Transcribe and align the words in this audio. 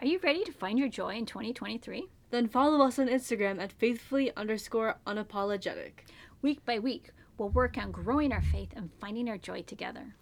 Are 0.00 0.06
you 0.06 0.18
ready 0.22 0.44
to 0.44 0.52
find 0.52 0.78
your 0.78 0.88
joy 0.88 1.16
in 1.16 1.26
2023? 1.26 2.08
Then 2.30 2.48
follow 2.48 2.82
us 2.86 2.98
on 2.98 3.08
Instagram 3.08 3.60
at 3.60 3.70
faithfully 3.70 4.34
underscore 4.34 4.96
unapologetic. 5.06 5.92
Week 6.40 6.64
by 6.64 6.78
week, 6.78 7.10
we'll 7.36 7.50
work 7.50 7.76
on 7.76 7.92
growing 7.92 8.32
our 8.32 8.40
faith 8.40 8.70
and 8.74 8.88
finding 8.98 9.28
our 9.28 9.36
joy 9.36 9.60
together. 9.60 10.14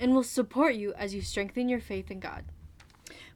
And 0.00 0.14
we'll 0.14 0.24
support 0.24 0.74
you 0.74 0.94
as 0.94 1.14
you 1.14 1.22
strengthen 1.22 1.68
your 1.68 1.78
faith 1.78 2.10
in 2.10 2.18
God. 2.18 2.42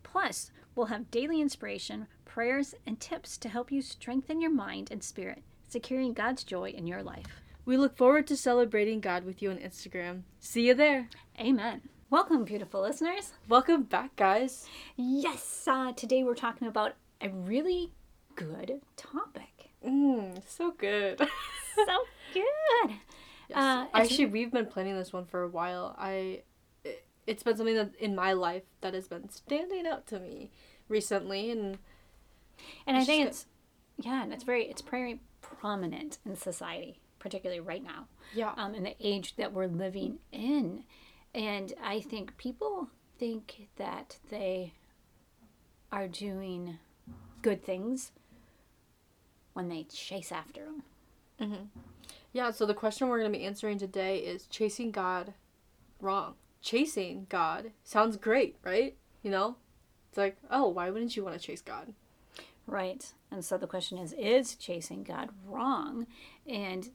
Plus, 0.03 0.51
we'll 0.75 0.87
have 0.87 1.13
daily 1.13 1.41
inspiration, 1.41 2.09
prayers, 2.25 2.75
and 2.85 2.99
tips 2.99 3.39
to 3.39 3.49
help 3.49 3.71
you 3.71 3.81
strengthen 3.81 4.41
your 4.41 4.51
mind 4.51 4.89
and 4.91 5.01
spirit, 5.01 5.45
securing 5.69 6.13
God's 6.13 6.43
joy 6.43 6.71
in 6.71 6.89
your 6.89 7.05
life. 7.05 7.41
We 7.65 7.77
look 7.77 7.97
forward 7.97 8.27
to 8.27 8.37
celebrating 8.37 8.99
God 8.99 9.23
with 9.23 9.41
you 9.41 9.53
on 9.53 9.59
Instagram. 9.59 10.23
See 10.41 10.67
you 10.67 10.75
there. 10.75 11.09
Amen. 11.39 11.83
Welcome, 12.15 12.45
beautiful 12.45 12.81
listeners. 12.81 13.33
Welcome 13.49 13.83
back, 13.83 14.15
guys. 14.15 14.69
Yes, 14.95 15.65
uh, 15.67 15.91
today 15.95 16.23
we're 16.23 16.37
talking 16.37 16.69
about 16.69 16.93
a 17.21 17.29
really 17.29 17.91
good 18.37 18.81
topic. 18.97 19.71
Mmm, 19.85 20.41
so 20.49 20.71
good. 20.71 21.19
so 21.75 21.99
good. 22.33 22.93
Yes. 23.49 23.57
Uh, 23.59 23.87
Actually, 23.93 24.27
we've 24.27 24.53
been 24.53 24.67
planning 24.67 24.97
this 24.97 25.13
one 25.13 25.25
for 25.25 25.43
a 25.43 25.49
while. 25.49 25.97
I, 25.99 26.43
it- 26.85 27.05
it's 27.27 27.43
been 27.43 27.57
something 27.57 27.75
that 27.75 27.97
in 27.97 28.15
my 28.15 28.33
life 28.33 28.63
that 28.81 28.95
has 28.95 29.09
been 29.09 29.29
standing 29.29 29.85
out 29.85 30.07
to 30.07 30.21
me 30.21 30.53
recently, 30.89 31.51
and 31.51 31.79
And 32.87 32.97
I 32.97 33.05
think 33.05 33.27
it's 33.27 33.47
yeah, 33.99 34.23
and 34.23 34.33
it's 34.33 34.45
very 34.45 34.67
it's 34.67 34.83
very 34.83 35.19
prominent 35.41 36.19
in 36.25 36.37
society, 36.37 37.01
particularly 37.19 37.59
right 37.59 37.83
now, 37.83 38.07
yeah, 38.33 38.53
um, 38.57 38.73
in 38.77 38.85
the 38.85 38.95
age 39.01 39.35
that 39.35 39.53
we're 39.53 39.67
living 39.67 40.21
in. 40.31 40.85
And 41.35 41.73
I 41.83 42.01
think 42.01 42.37
people 42.37 42.89
think 43.19 43.69
that 43.77 44.19
they 44.31 44.73
are 45.91 46.09
doing 46.09 46.79
good 47.43 47.65
things 47.65 48.13
when 49.53 49.69
they 49.69 49.85
chase 49.85 50.33
after 50.33 50.65
them. 50.65 50.83
Mm-hmm. 51.41 51.81
yeah. 52.33 52.53
So 52.53 52.65
the 52.65 52.75
question 52.75 53.09
we're 53.09 53.19
gonna 53.19 53.31
be 53.31 53.45
answering 53.45 53.79
today 53.79 54.19
is 54.19 54.47
chasing 54.47 54.93
God, 54.93 55.35
wrong. 56.01 56.35
Chasing 56.63 57.27
God 57.29 57.73
sounds 57.83 58.17
great, 58.17 58.57
right? 58.63 58.97
You 59.23 59.31
know, 59.31 59.57
it's 60.09 60.19
like, 60.19 60.37
oh, 60.51 60.69
why 60.69 60.91
wouldn't 60.91 61.17
you 61.17 61.25
want 61.25 61.39
to 61.39 61.45
chase 61.45 61.61
God? 61.61 61.93
Right. 62.67 63.13
And 63.31 63.45
so 63.45 63.59
the 63.59 63.67
question 63.67 63.99
is 63.99 64.13
is 64.13 64.55
chasing 64.55 65.03
God 65.03 65.31
wrong? 65.45 66.07
And 66.47 66.91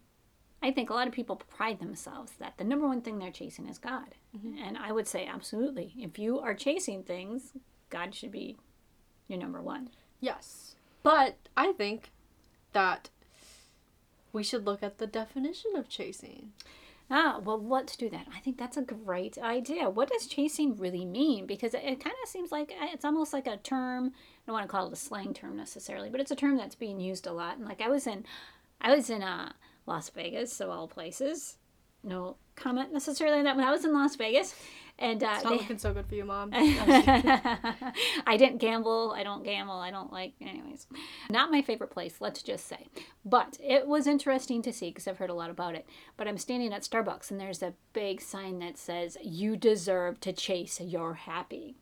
I 0.62 0.72
think 0.72 0.90
a 0.90 0.94
lot 0.94 1.08
of 1.08 1.14
people 1.14 1.36
pride 1.36 1.80
themselves 1.80 2.34
that 2.40 2.58
the 2.58 2.64
number 2.64 2.88
one 2.88 3.02
thing 3.02 3.20
they're 3.20 3.32
chasing 3.32 3.68
is 3.68 3.78
God. 3.78 4.16
And 4.34 4.78
I 4.78 4.92
would 4.92 5.08
say 5.08 5.26
absolutely. 5.26 5.94
If 5.98 6.20
you 6.20 6.40
are 6.40 6.54
chasing 6.54 7.04
things, 7.04 7.54
God 7.90 8.14
should 8.14 8.32
be 8.32 8.58
your 9.28 9.40
number 9.40 9.62
one. 9.62 9.90
Yes, 10.20 10.76
but 11.02 11.38
I 11.58 11.72
think 11.74 12.12
that 12.74 13.10
we 14.32 14.44
should 14.44 14.66
look 14.66 14.84
at 14.84 14.98
the 14.98 15.08
definition 15.08 15.76
of 15.76 15.90
chasing. 15.90 16.52
Ah, 17.12 17.40
well, 17.44 17.60
let's 17.60 17.96
do 17.96 18.08
that. 18.12 18.28
I 18.36 18.40
think 18.40 18.58
that's 18.60 18.78
a 18.78 18.84
great 18.84 19.38
idea. 19.40 19.90
What 19.90 20.12
does 20.12 20.28
chasing 20.28 20.76
really 20.78 21.06
mean? 21.06 21.48
Because 21.48 21.74
it, 21.74 21.82
kind 21.82 22.16
of 22.24 22.30
seems 22.30 22.52
like 22.52 22.72
uh, 22.80 22.86
it's 22.94 23.06
almost 23.06 23.34
like 23.34 23.48
a 23.48 23.58
term. 23.58 24.08
I 24.08 24.12
don't 24.46 24.54
want 24.54 24.68
to 24.68 24.72
call 24.72 24.88
it 24.88 24.94
a 24.94 24.96
slang 24.96 25.34
term 25.34 25.58
necessarily, 25.58 26.12
but 26.12 26.22
it's 26.22 26.30
a 26.30 26.36
term 26.36 26.56
that's 26.56 26.76
being 26.76 27.00
used 27.00 27.26
a 27.26 27.34
lot. 27.34 27.58
And 27.58 27.66
like 27.66 27.82
I 27.82 27.90
was 27.90 28.06
in, 28.06 28.26
I 28.80 28.96
was 28.96 29.10
in 29.10 29.24
uh, 29.24 29.54
Las 29.88 30.10
Vegas, 30.10 30.54
so 30.54 30.70
all 30.70 30.88
places. 30.88 31.58
No 32.04 32.38
comment 32.56 32.92
necessarily 32.94 33.38
on 33.40 33.44
that, 33.46 33.56
When 33.56 33.66
I 33.66 33.72
was 33.72 33.86
in 33.86 33.94
Las 33.94 34.16
Vegas, 34.18 34.54
and 34.98 35.24
uh, 35.24 35.32
It's 35.36 35.44
not 35.46 35.50
they- 35.52 35.58
looking 35.60 35.78
so 35.78 35.94
good 35.94 36.08
for 36.08 36.16
you, 36.16 36.26
mom. 36.26 36.50
I 36.54 38.36
didn't 38.38 38.58
gamble. 38.58 39.14
I 39.16 39.24
don't 39.24 39.44
gamble. 39.44 39.76
I 39.76 39.92
don't 39.92 40.12
like, 40.12 40.34
anyways. 40.42 40.88
Not 41.30 41.52
my 41.52 41.62
favorite 41.62 41.90
place, 41.92 42.16
let's 42.20 42.44
just 42.44 42.68
say. 42.68 42.88
But 43.24 43.58
it 43.64 43.88
was 43.88 44.08
interesting 44.08 44.62
to 44.64 44.74
see 44.74 44.90
because 44.90 45.08
I've 45.08 45.18
heard 45.18 45.30
a 45.30 45.34
lot 45.34 45.50
about 45.50 45.76
it. 45.76 45.88
But 46.18 46.28
I'm 46.28 46.38
standing 46.38 46.74
at 46.74 46.82
Starbucks 46.84 47.32
and 47.32 47.40
there's 47.40 47.64
a 47.64 47.76
big 47.94 48.20
sign 48.22 48.60
that 48.60 48.78
says, 48.78 49.18
You 49.22 49.56
deserve 49.56 50.20
to 50.22 50.34
chase 50.34 50.82
your 50.82 51.14
happy. 51.14 51.78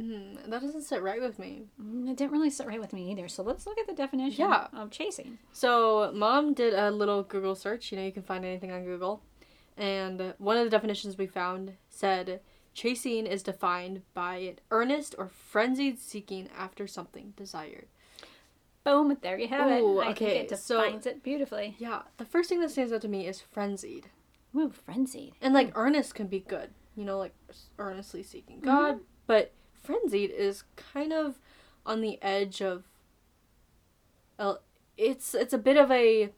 Mm, 0.00 0.48
that 0.48 0.60
doesn't 0.62 0.82
sit 0.82 1.02
right 1.02 1.20
with 1.20 1.38
me. 1.38 1.64
Mm, 1.82 2.08
It 2.10 2.16
didn't 2.16 2.30
really 2.32 2.50
sit 2.50 2.66
right 2.66 2.80
with 2.80 2.92
me 2.92 3.10
either. 3.10 3.26
So 3.28 3.42
let's 3.42 3.66
look 3.66 3.78
at 3.78 3.86
the 3.86 3.92
definition 3.92 4.48
Yeah. 4.48 4.68
of 4.72 4.90
chasing. 4.90 5.38
So, 5.52 6.12
mom 6.14 6.54
did 6.54 6.72
a 6.74 6.90
little 6.90 7.22
Google 7.24 7.54
search. 7.56 7.90
You 7.90 7.98
know, 7.98 8.04
you 8.04 8.12
can 8.12 8.22
find 8.22 8.44
anything 8.44 8.70
on 8.70 8.84
Google. 8.84 9.22
And 9.76 10.34
one 10.38 10.56
of 10.56 10.64
the 10.64 10.70
definitions 10.70 11.18
we 11.18 11.26
found 11.26 11.74
said 11.88 12.40
chasing 12.74 13.26
is 13.26 13.42
defined 13.42 14.02
by 14.14 14.36
an 14.36 14.58
earnest 14.70 15.14
or 15.18 15.28
frenzied 15.28 15.98
seeking 15.98 16.48
after 16.56 16.86
something 16.86 17.32
desired. 17.36 17.86
Boom, 18.84 19.16
there 19.20 19.38
you 19.38 19.48
have 19.48 19.68
Ooh, 19.82 20.00
it. 20.00 20.04
I 20.06 20.10
okay, 20.12 20.38
think 20.40 20.52
it 20.52 20.58
so- 20.58 20.80
defines 20.82 21.06
it 21.06 21.22
beautifully. 21.22 21.74
Yeah, 21.78 22.02
the 22.16 22.24
first 22.24 22.48
thing 22.48 22.60
that 22.60 22.70
stands 22.70 22.92
out 22.92 23.02
to 23.02 23.08
me 23.08 23.26
is 23.26 23.40
frenzied. 23.40 24.08
Ooh, 24.56 24.70
frenzied. 24.70 25.34
And 25.42 25.52
like 25.52 25.72
earnest 25.76 26.14
can 26.14 26.26
be 26.28 26.40
good, 26.40 26.70
you 26.96 27.04
know, 27.04 27.18
like 27.18 27.34
earnestly 27.78 28.22
seeking 28.22 28.60
God. 28.60 29.00
But 29.26 29.52
frenzied 29.82 30.30
is 30.30 30.64
kind 30.76 31.12
of 31.12 31.38
on 31.86 32.00
the 32.00 32.18
edge 32.22 32.60
of. 32.60 32.84
Uh, 34.38 34.54
it's 34.96 35.34
it's 35.34 35.52
a 35.52 35.58
bit 35.58 35.76
of 35.76 35.90
a. 35.90 36.30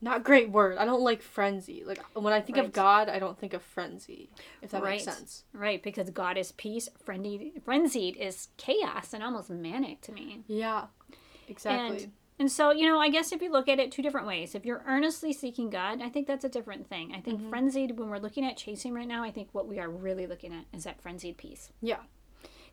Not 0.00 0.22
great 0.22 0.50
word. 0.50 0.76
I 0.76 0.84
don't 0.84 1.00
like 1.00 1.22
frenzy. 1.22 1.82
Like 1.84 1.98
when 2.14 2.32
I 2.34 2.40
think 2.42 2.58
Right. 2.58 2.66
of 2.66 2.72
God, 2.72 3.08
I 3.08 3.18
don't 3.18 3.38
think 3.38 3.54
of 3.54 3.62
frenzy. 3.62 4.28
If 4.60 4.70
that 4.72 4.82
Right. 4.82 4.90
makes 5.00 5.04
sense. 5.04 5.44
Right, 5.54 5.82
because 5.82 6.10
God 6.10 6.36
is 6.36 6.52
peace, 6.52 6.90
frenzied, 7.02 7.62
frenzied 7.64 8.16
is 8.18 8.48
chaos 8.58 9.14
and 9.14 9.22
almost 9.24 9.48
manic 9.48 10.02
to 10.02 10.12
me. 10.12 10.44
Yeah, 10.46 10.88
exactly. 11.48 12.04
And 12.04 12.12
and 12.38 12.50
so, 12.50 12.72
you 12.72 12.88
know, 12.88 12.98
I 12.98 13.08
guess 13.10 13.32
if 13.32 13.40
you 13.42 13.50
look 13.52 13.68
at 13.68 13.78
it 13.78 13.92
two 13.92 14.02
different 14.02 14.26
ways, 14.26 14.54
if 14.54 14.64
you're 14.66 14.82
earnestly 14.86 15.32
seeking 15.32 15.70
God, 15.70 16.02
I 16.02 16.08
think 16.08 16.26
that's 16.26 16.44
a 16.44 16.48
different 16.48 16.88
thing. 16.88 17.12
I 17.12 17.16
Mm-hmm. 17.18 17.22
think 17.24 17.48
frenzied, 17.50 17.98
when 17.98 18.08
we're 18.10 18.18
looking 18.18 18.44
at 18.44 18.56
chasing 18.56 18.92
right 18.92 19.06
now, 19.08 19.22
I 19.22 19.30
think 19.30 19.48
what 19.52 19.68
we 19.68 19.78
are 19.78 19.88
really 19.88 20.26
looking 20.26 20.52
at 20.52 20.64
is 20.76 20.84
that 20.84 21.00
frenzied 21.00 21.36
peace. 21.36 21.70
yeah. 21.80 21.98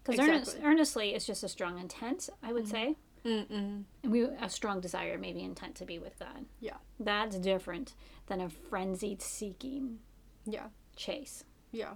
Because 0.04 0.18
Exactly. 0.20 0.54
Mm-hmm. 0.56 0.66
earnestly 0.66 1.14
is 1.14 1.28
just 1.28 1.44
a 1.44 1.48
strong 1.48 1.78
intent, 1.78 2.28
I 2.42 2.54
would 2.54 2.68
say, 2.68 2.96
Mm-mm. 3.24 3.84
and 4.02 4.12
we 4.12 4.24
a 4.24 4.50
strong 4.50 4.82
desire, 4.82 5.16
maybe 5.20 5.44
intent 5.44 5.76
to 5.76 5.86
be 5.86 6.00
with 6.00 6.18
God. 6.18 6.46
Yeah. 6.60 6.78
That's 7.00 7.38
different 7.38 7.94
than 8.26 8.42
a 8.42 8.50
frenzied 8.50 9.22
seeking 9.22 10.00
Yeah. 10.48 10.70
chase. 10.96 11.44
Yeah. 11.72 11.94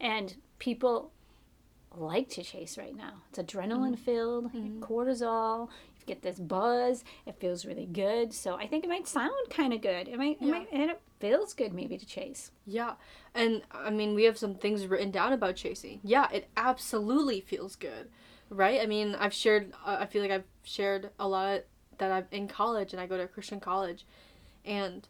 And 0.00 0.36
people 0.60 1.10
like 1.96 2.28
to 2.30 2.44
chase 2.44 2.78
right 2.78 2.94
now. 2.94 3.22
It's 3.30 3.40
adrenaline 3.40 3.96
Mm-hmm. 3.96 4.04
filled, 4.04 4.52
cortisol. 4.80 5.70
Get 6.08 6.22
this 6.22 6.38
buzz. 6.38 7.04
It 7.26 7.38
feels 7.38 7.66
really 7.66 7.84
good. 7.86 8.32
So 8.32 8.56
I 8.56 8.66
think 8.66 8.82
it 8.82 8.88
might 8.88 9.06
sound 9.06 9.30
kind 9.50 9.74
of 9.74 9.82
good. 9.82 10.08
It 10.08 10.16
might, 10.16 10.38
it 10.40 10.46
Yeah. 10.46 10.50
might, 10.52 10.68
and 10.72 10.90
it 10.90 11.00
feels 11.20 11.52
good 11.52 11.74
maybe 11.74 11.98
to 11.98 12.06
chase. 12.06 12.50
Yeah. 12.66 12.94
And 13.34 13.62
I 13.70 13.90
mean, 13.90 14.14
we 14.14 14.24
have 14.24 14.38
some 14.38 14.54
things 14.54 14.86
written 14.86 15.10
down 15.10 15.34
about 15.34 15.56
chasing. 15.56 16.00
Yeah, 16.02 16.28
it 16.32 16.48
absolutely 16.56 17.40
feels 17.42 17.76
good. 17.76 18.08
Right? 18.50 18.80
I 18.80 18.86
mean, 18.86 19.14
I've 19.14 19.34
shared 19.34 19.72
uh, 19.84 19.98
I 20.00 20.06
feel 20.06 20.22
like 20.22 20.30
I've 20.30 20.46
shared 20.62 21.10
a 21.20 21.28
lot 21.28 21.64
that 21.98 22.10
I'm 22.10 22.26
in 22.30 22.48
college 22.48 22.92
and 22.94 23.00
I 23.02 23.06
go 23.06 23.18
to 23.18 23.24
a 23.24 23.28
Christian 23.28 23.60
college 23.60 24.06
and 24.64 25.06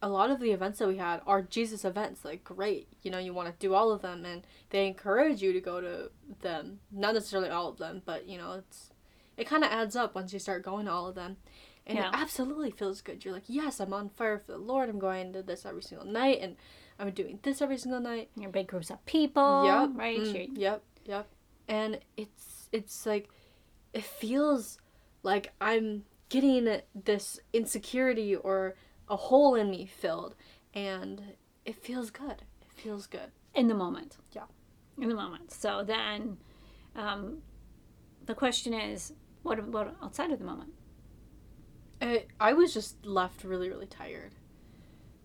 a 0.00 0.08
lot 0.08 0.30
of 0.30 0.38
the 0.38 0.52
events 0.52 0.78
that 0.78 0.86
we 0.86 0.98
had 0.98 1.20
are 1.26 1.42
Jesus 1.42 1.84
events. 1.84 2.24
Like 2.24 2.44
great, 2.44 2.86
you 3.02 3.10
know, 3.10 3.18
you 3.18 3.34
want 3.34 3.48
to 3.48 3.54
do 3.58 3.74
all 3.74 3.90
of 3.90 4.02
them 4.02 4.24
and 4.24 4.46
they 4.70 4.86
encourage 4.86 5.42
you 5.42 5.52
to 5.52 5.60
go 5.60 5.80
to 5.80 6.10
them. 6.42 6.78
Not 6.92 7.14
necessarily 7.14 7.48
all 7.50 7.68
of 7.68 7.78
them, 7.78 8.02
but 8.04 8.28
you 8.28 8.38
know, 8.38 8.52
it's 8.52 8.92
it 9.38 9.46
kind 9.46 9.64
of 9.64 9.70
adds 9.70 9.96
up 9.96 10.14
once 10.14 10.32
you 10.32 10.38
start 10.38 10.62
going 10.62 10.86
to 10.86 10.92
all 10.92 11.06
of 11.06 11.14
them. 11.14 11.36
And 11.86 11.96
Yeah. 11.96 12.08
it 12.08 12.14
absolutely 12.14 12.70
feels 12.70 13.00
good. 13.00 13.24
You're 13.24 13.32
like, 13.32 13.44
yes, 13.46 13.80
I'm 13.80 13.94
on 13.94 14.10
fire 14.10 14.38
for 14.38 14.52
the 14.52 14.58
Lord. 14.58 14.90
I'm 14.90 14.98
going 14.98 15.32
to 15.32 15.42
this 15.42 15.64
every 15.64 15.80
single 15.82 16.06
night, 16.06 16.40
and 16.42 16.56
I'm 16.98 17.10
doing 17.12 17.38
this 17.42 17.62
every 17.62 17.78
single 17.78 18.00
night. 18.00 18.28
Your 18.36 18.50
big 18.50 18.66
groups 18.66 18.90
of 18.90 19.04
people, 19.06 19.64
yep. 19.64 19.90
right? 19.94 20.18
mm, 20.18 20.48
yep. 20.54 20.82
Yep. 21.06 21.26
And 21.68 22.00
it's 22.18 22.68
it's 22.72 23.06
like 23.06 23.30
it 23.94 24.04
feels 24.04 24.78
like 25.22 25.52
I'm 25.62 26.04
getting 26.28 26.82
this 26.94 27.40
insecurity 27.54 28.36
or 28.36 28.74
a 29.08 29.16
hole 29.16 29.54
in 29.54 29.70
me 29.70 29.86
filled, 29.86 30.34
and 30.74 31.22
it 31.64 31.76
feels 31.82 32.10
good. 32.10 32.42
It 32.60 32.72
feels 32.74 33.06
good. 33.06 33.30
in 33.54 33.68
the 33.68 33.74
moment. 33.74 34.18
Yeah. 34.32 34.44
In 35.00 35.08
the 35.08 35.14
moment. 35.14 35.52
So 35.52 35.82
then, 35.84 36.36
um, 36.94 37.38
the 38.26 38.34
question 38.34 38.74
is, 38.74 39.12
what 39.42 39.58
about 39.58 39.96
outside 40.02 40.30
of 40.30 40.38
the 40.38 40.44
moment? 40.44 40.72
I, 42.00 42.26
I 42.38 42.52
was 42.52 42.72
just 42.72 43.04
left 43.04 43.44
really 43.44 43.68
really 43.68 43.86
tired. 43.86 44.34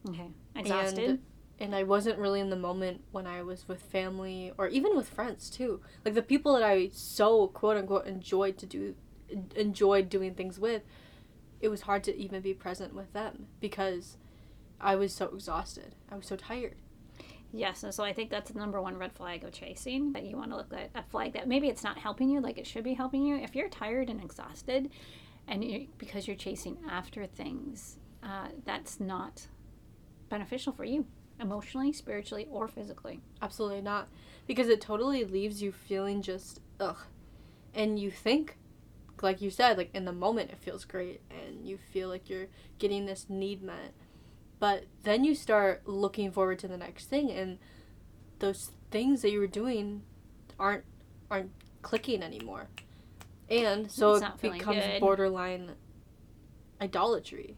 Okay, 0.10 0.32
exhausted. 0.56 1.10
And, 1.10 1.20
and 1.60 1.76
I 1.76 1.84
wasn't 1.84 2.20
really 2.20 2.40
in 2.40 2.50
the 2.50 2.56
moment 2.56 3.04
when 3.12 3.28
I 3.28 3.44
was 3.44 3.68
with 3.68 3.82
family 3.82 4.52
or 4.58 4.68
even 4.68 4.96
with 4.96 5.08
friends 5.08 5.50
too. 5.50 5.82
Like 6.04 6.14
the 6.14 6.22
people 6.22 6.54
that 6.54 6.64
I 6.64 6.90
so 6.92 7.48
quote 7.48 7.78
unquote 7.78 8.08
enjoyed 8.08 8.58
to 8.58 8.66
do 8.66 8.96
enjoyed 9.56 10.10
doing 10.10 10.34
things 10.36 10.60
with, 10.60 10.84
it 11.62 11.70
was 11.70 11.82
hard 11.82 12.04
to 12.04 12.16
even 12.16 12.42
be 12.42 12.54
present 12.54 12.94
with 12.94 13.14
them 13.14 13.48
because 13.60 14.18
I 14.80 14.96
was 14.96 15.14
so 15.14 15.28
exhausted. 15.28 15.96
I 16.12 16.16
was 16.16 16.26
so 16.26 16.36
tired. 16.36 16.76
Yes, 17.56 17.84
and 17.84 17.94
so 17.94 18.04
I 18.04 18.14
think 18.14 18.32
that's 18.32 18.50
the 18.50 18.58
number 18.58 18.82
one 18.82 18.98
red 18.98 19.14
flag 19.14 19.44
of 19.44 19.52
chasing. 19.52 20.12
That 20.14 20.24
you 20.24 20.36
want 20.36 20.50
to 20.50 20.58
look 20.58 20.74
at 20.74 20.90
a 20.96 21.04
flag 21.04 21.34
that 21.34 21.48
maybe 21.48 21.68
it's 21.68 21.84
not 21.84 22.00
helping 22.00 22.30
you 22.30 22.42
like 22.42 22.58
it 22.58 22.66
should 22.66 22.84
be 22.84 22.96
helping 22.96 23.24
you. 23.24 23.36
If 23.36 23.56
you're 23.56 23.70
tired 23.70 24.10
and 24.10 24.22
exhausted, 24.22 24.90
and 25.48 25.64
you 25.64 25.88
because 26.00 26.28
you're 26.28 26.36
chasing 26.36 26.78
after 26.90 27.28
things, 27.28 27.98
uh, 28.24 28.48
that's 28.66 29.00
not 29.00 29.48
beneficial 30.30 30.74
for 30.74 30.84
you 30.84 31.06
emotionally, 31.40 31.94
spiritually, 31.94 32.48
or 32.50 32.68
physically. 32.68 33.22
Absolutely 33.42 33.82
not. 33.82 34.08
Because 34.48 34.68
it 34.68 34.82
totally 34.82 35.24
leaves 35.24 35.62
you 35.62 35.72
feeling 35.72 36.24
just 36.24 36.60
ugh. 36.80 36.98
And 37.76 38.00
you 38.00 38.10
think, 38.10 38.58
like 39.22 39.42
you 39.42 39.52
said, 39.52 39.78
like 39.78 39.90
in 39.94 40.06
the 40.06 40.12
moment 40.12 40.50
it 40.50 40.58
feels 40.58 40.86
great 40.86 41.22
and 41.30 41.68
you 41.68 41.78
feel 41.78 42.10
like 42.10 42.30
you're 42.32 42.48
getting 42.80 43.06
this 43.06 43.28
need 43.30 43.62
met. 43.62 43.94
But 44.64 44.86
then 45.04 45.26
you 45.26 45.36
start 45.36 45.86
looking 45.90 46.32
forward 46.32 46.58
to 46.60 46.70
the 46.70 46.78
next 46.78 47.08
thing 47.08 47.30
and 47.30 47.60
those 48.40 48.72
things 48.92 49.22
that 49.22 49.30
you 49.30 49.42
were 49.42 49.46
doing 49.62 50.04
aren't 50.58 50.86
aren't 51.30 51.52
clicking 51.82 52.24
anymore. 52.24 52.70
And 53.50 53.92
so 53.92 54.16
it 54.16 54.24
becomes 54.42 54.86
good. 54.86 55.02
borderline 55.02 55.72
idolatry. 56.80 57.58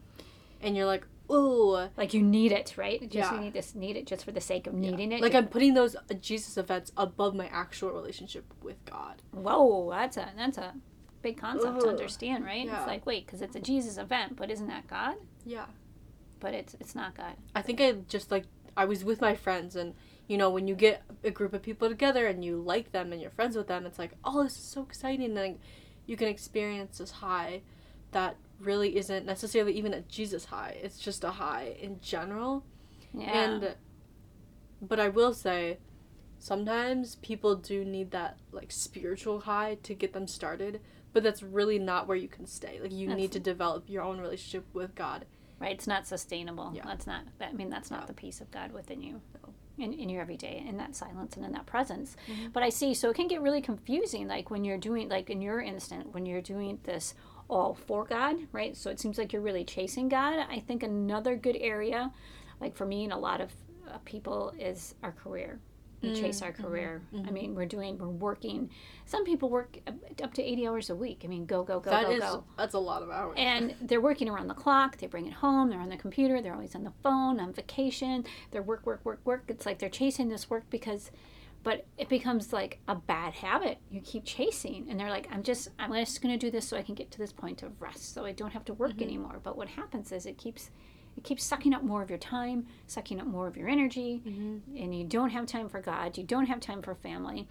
And 0.61 0.75
you're 0.75 0.87
like, 0.87 1.05
ooh, 1.29 1.89
Like 1.95 2.15
you 2.15 2.23
need 2.23 2.51
it, 2.51 2.73
right? 2.75 2.99
Just 3.01 3.13
Yeah. 3.13 3.35
you 3.35 3.39
need 3.39 3.53
this 3.53 3.75
need 3.75 3.97
it 3.97 4.07
just 4.07 4.25
for 4.25 4.31
the 4.31 4.41
sake 4.41 4.65
of 4.65 4.73
Yeah. 4.73 4.89
needing 4.89 5.11
it. 5.11 5.21
Like 5.21 5.35
I'm 5.35 5.47
putting 5.47 5.75
those 5.75 5.95
uh, 5.95 6.15
Jesus 6.19 6.57
events 6.57 6.91
above 6.97 7.35
my 7.35 7.45
actual 7.49 7.91
relationship 7.91 8.51
with 8.63 8.83
God. 8.85 9.21
Whoa, 9.31 9.91
that's 9.91 10.17
a 10.17 10.31
that's 10.35 10.57
a 10.57 10.73
big 11.21 11.37
concept 11.37 11.81
to 11.81 11.87
understand, 11.87 12.43
right? 12.43 12.65
Yeah. 12.65 12.79
It's 12.79 12.87
like 12.87 13.05
wait, 13.05 13.27
because 13.27 13.43
it's 13.43 13.55
a 13.55 13.59
Jesus 13.59 13.99
event, 13.99 14.37
but 14.37 14.49
isn't 14.49 14.69
that 14.69 14.87
God? 14.87 15.17
Yeah. 15.45 15.67
But 16.39 16.53
it's 16.53 16.75
it's 16.79 16.95
not 16.95 17.15
God. 17.15 17.35
I 17.55 17.61
think 17.61 17.81
I 17.81 17.93
just 18.07 18.31
like 18.31 18.45
I 18.77 18.85
was 18.85 19.03
with 19.03 19.21
my 19.21 19.35
friends 19.35 19.75
and 19.75 19.93
you 20.27 20.37
know 20.37 20.49
when 20.49 20.67
you 20.67 20.75
get 20.75 21.03
a 21.23 21.31
group 21.31 21.53
of 21.53 21.61
people 21.61 21.87
together 21.87 22.27
and 22.27 22.43
you 22.43 22.57
like 22.57 22.91
them 22.91 23.11
and 23.11 23.21
you're 23.21 23.31
friends 23.31 23.55
with 23.55 23.67
them 23.67 23.85
it's 23.85 23.99
like 23.99 24.13
oh 24.23 24.43
this 24.43 24.53
is 24.57 24.63
so 24.63 24.81
exciting 24.81 25.25
and 25.25 25.35
like, 25.35 25.59
you 26.07 26.17
can 26.17 26.27
experience 26.27 26.97
this 26.97 27.11
high 27.11 27.61
that 28.11 28.35
really 28.59 28.97
isn't 28.97 29.25
necessarily 29.25 29.73
even 29.73 29.93
a 29.93 30.01
Jesus 30.01 30.45
high 30.45 30.77
it's 30.81 30.97
just 30.99 31.23
a 31.23 31.31
high 31.31 31.75
in 31.79 31.99
general 32.01 32.63
Yeah. 33.13 33.43
and 33.43 33.75
but 34.81 34.99
I 34.99 35.09
will 35.09 35.33
say 35.33 35.77
sometimes 36.39 37.15
people 37.17 37.55
do 37.55 37.85
need 37.85 38.11
that 38.11 38.37
like 38.51 38.71
spiritual 38.71 39.41
high 39.41 39.77
to 39.83 39.93
get 39.93 40.13
them 40.13 40.27
started 40.27 40.81
but 41.13 41.23
that's 41.23 41.41
really 41.43 41.79
not 41.79 42.07
where 42.07 42.17
you 42.17 42.27
can 42.27 42.45
stay 42.45 42.79
like 42.81 42.91
you 42.91 43.07
That's- 43.07 43.21
need 43.21 43.31
to 43.33 43.39
develop 43.39 43.89
your 43.89 44.03
own 44.03 44.19
relationship 44.19 44.65
with 44.73 44.95
God 44.95 45.25
right, 45.59 45.71
it's 45.73 45.87
not 45.87 46.05
sustainable. 46.07 46.71
Yeah. 46.73 46.83
That's 46.85 47.07
not. 47.07 47.23
That, 47.39 47.49
I 47.49 47.53
mean, 47.53 47.69
that's 47.69 47.91
not 47.91 48.01
No. 48.01 48.07
the 48.07 48.13
peace 48.13 48.41
of 48.41 48.51
God 48.51 48.71
within 48.71 49.01
you. 49.01 49.21
No. 49.43 49.53
In, 49.77 49.91
in 49.91 50.07
your 50.07 50.21
everyday, 50.21 50.63
in 50.65 50.77
that 50.77 50.95
silence 50.95 51.35
and 51.35 51.45
in 51.45 51.51
that 51.51 51.65
presence. 51.65 52.15
Mhm. 52.27 52.53
But 52.53 52.63
I 52.63 52.69
see, 52.69 52.93
so 52.93 53.09
it 53.09 53.15
can 53.17 53.27
get 53.27 53.41
really 53.41 53.61
confusing, 53.61 54.25
like 54.27 54.49
when 54.49 54.63
you're 54.63 54.77
doing, 54.77 55.09
like 55.09 55.29
in 55.29 55.41
your 55.41 55.59
instant, 55.59 56.13
when 56.13 56.25
you're 56.25 56.41
doing 56.41 56.79
this 56.83 57.13
all 57.49 57.73
for 57.75 58.05
God, 58.05 58.37
right? 58.53 58.75
So 58.77 58.89
it 58.89 58.99
seems 59.01 59.17
like 59.17 59.33
you're 59.33 59.41
really 59.41 59.65
chasing 59.65 60.07
God. 60.07 60.45
I 60.49 60.61
think 60.61 60.81
another 60.81 61.35
good 61.35 61.57
area, 61.59 62.13
like 62.61 62.73
for 62.75 62.85
me 62.85 63.03
and 63.03 63.11
a 63.11 63.17
lot 63.17 63.41
of 63.41 63.51
uh, 63.91 63.97
people, 64.05 64.53
is 64.57 64.95
our 65.03 65.11
career. 65.11 65.59
We 66.01 66.13
chase 66.13 66.41
mm, 66.41 66.45
our 66.45 66.51
mm-hmm, 66.51 66.63
career. 66.63 67.01
I 67.13 67.17
mm-hmm. 67.17 67.33
mean, 67.33 67.55
we're 67.55 67.65
doing, 67.65 67.97
we're 67.97 68.07
working. 68.07 68.69
Some 69.05 69.25
people 69.25 69.49
work 69.49 69.79
up- 70.21 70.33
to 70.33 70.43
80 70.43 70.67
hours 70.67 70.89
a 70.89 70.95
week. 70.95 71.21
I 71.23 71.27
mean, 71.27 71.45
go, 71.45 71.63
go, 71.63 71.79
go, 71.79 71.89
That 71.89 72.05
go, 72.05 72.11
is 72.11 72.19
go. 72.19 72.43
that's 72.57 72.73
a 72.73 72.79
lot 72.79 73.01
of 73.01 73.09
hours 73.09 73.35
And 73.37 73.75
they're 73.81 74.01
working 74.01 74.29
around 74.29 74.47
the 74.47 74.53
clock. 74.53 74.97
They 74.97 75.07
bring 75.07 75.27
it 75.27 75.33
home. 75.33 75.69
They're 75.69 75.79
on 75.79 75.89
the 75.89 75.97
computer. 75.97 76.41
They're 76.41 76.53
always 76.53 76.75
on 76.75 76.83
the 76.83 76.93
phone, 77.03 77.39
on 77.39 77.53
vacation. 77.53 78.25
They're 78.51 78.61
work, 78.61 78.85
work, 78.85 79.01
work, 79.03 79.21
work. 79.23 79.45
It's 79.47 79.65
like 79.65 79.79
they're 79.79 79.89
chasing 79.89 80.29
this 80.29 80.49
work 80.49 80.65
because, 80.69 81.11
but 81.63 81.85
it 81.97 82.09
becomes 82.09 82.53
like 82.53 82.79
a 82.87 82.95
bad 82.95 83.33
habit. 83.33 83.79
You 83.89 84.01
keep 84.01 84.25
chasing, 84.25 84.87
and 84.89 84.99
they're 84.99 85.09
like, 85.09 85.27
I'm 85.31 85.43
just, 85.43 85.69
I'm 85.79 85.93
just 85.93 86.21
going 86.21 86.37
to 86.37 86.45
do 86.45 86.51
this 86.51 86.67
so 86.67 86.77
I 86.77 86.81
can 86.81 86.95
get 86.95 87.11
to 87.11 87.17
this 87.17 87.31
point 87.31 87.63
of 87.63 87.81
rest, 87.81 88.13
so 88.13 88.25
I 88.25 88.31
don't 88.31 88.51
have 88.51 88.65
to 88.65 88.73
work 88.73 88.93
mm-hmm. 88.93 89.03
anymore. 89.03 89.39
But 89.41 89.57
what 89.57 89.69
happens 89.69 90.11
is 90.11 90.25
it 90.25 90.37
keeps, 90.37 90.69
it 91.17 91.23
keeps 91.23 91.43
sucking 91.43 91.73
up 91.73 91.83
more 91.83 92.01
of 92.01 92.09
your 92.09 92.19
time, 92.19 92.67
sucking 92.87 93.19
up 93.19 93.27
more 93.27 93.47
of 93.47 93.55
your 93.55 93.69
energy, 93.69 94.21
mm-hmm. 94.25 94.77
and 94.77 94.97
you 94.97 95.05
don't 95.05 95.29
have 95.29 95.45
time 95.45 95.69
for 95.69 95.81
God. 95.81 96.17
You 96.17 96.23
don't 96.23 96.47
have 96.47 96.59
time 96.59 96.81
for 96.81 96.95
family, 96.95 97.47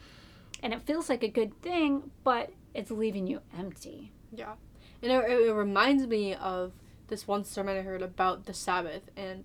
and 0.62 0.72
it 0.72 0.82
feels 0.82 1.08
like 1.08 1.22
a 1.22 1.28
good 1.28 1.60
thing, 1.62 2.10
but 2.22 2.50
it's 2.74 2.90
leaving 2.90 3.26
you 3.26 3.40
empty. 3.56 4.12
Yeah. 4.32 4.54
And 5.02 5.12
it, 5.12 5.30
it 5.30 5.52
reminds 5.52 6.06
me 6.06 6.34
of 6.34 6.72
this 7.08 7.28
one 7.28 7.44
sermon 7.44 7.76
I 7.76 7.82
heard 7.82 8.02
about 8.02 8.46
the 8.46 8.54
Sabbath 8.54 9.02
and 9.16 9.44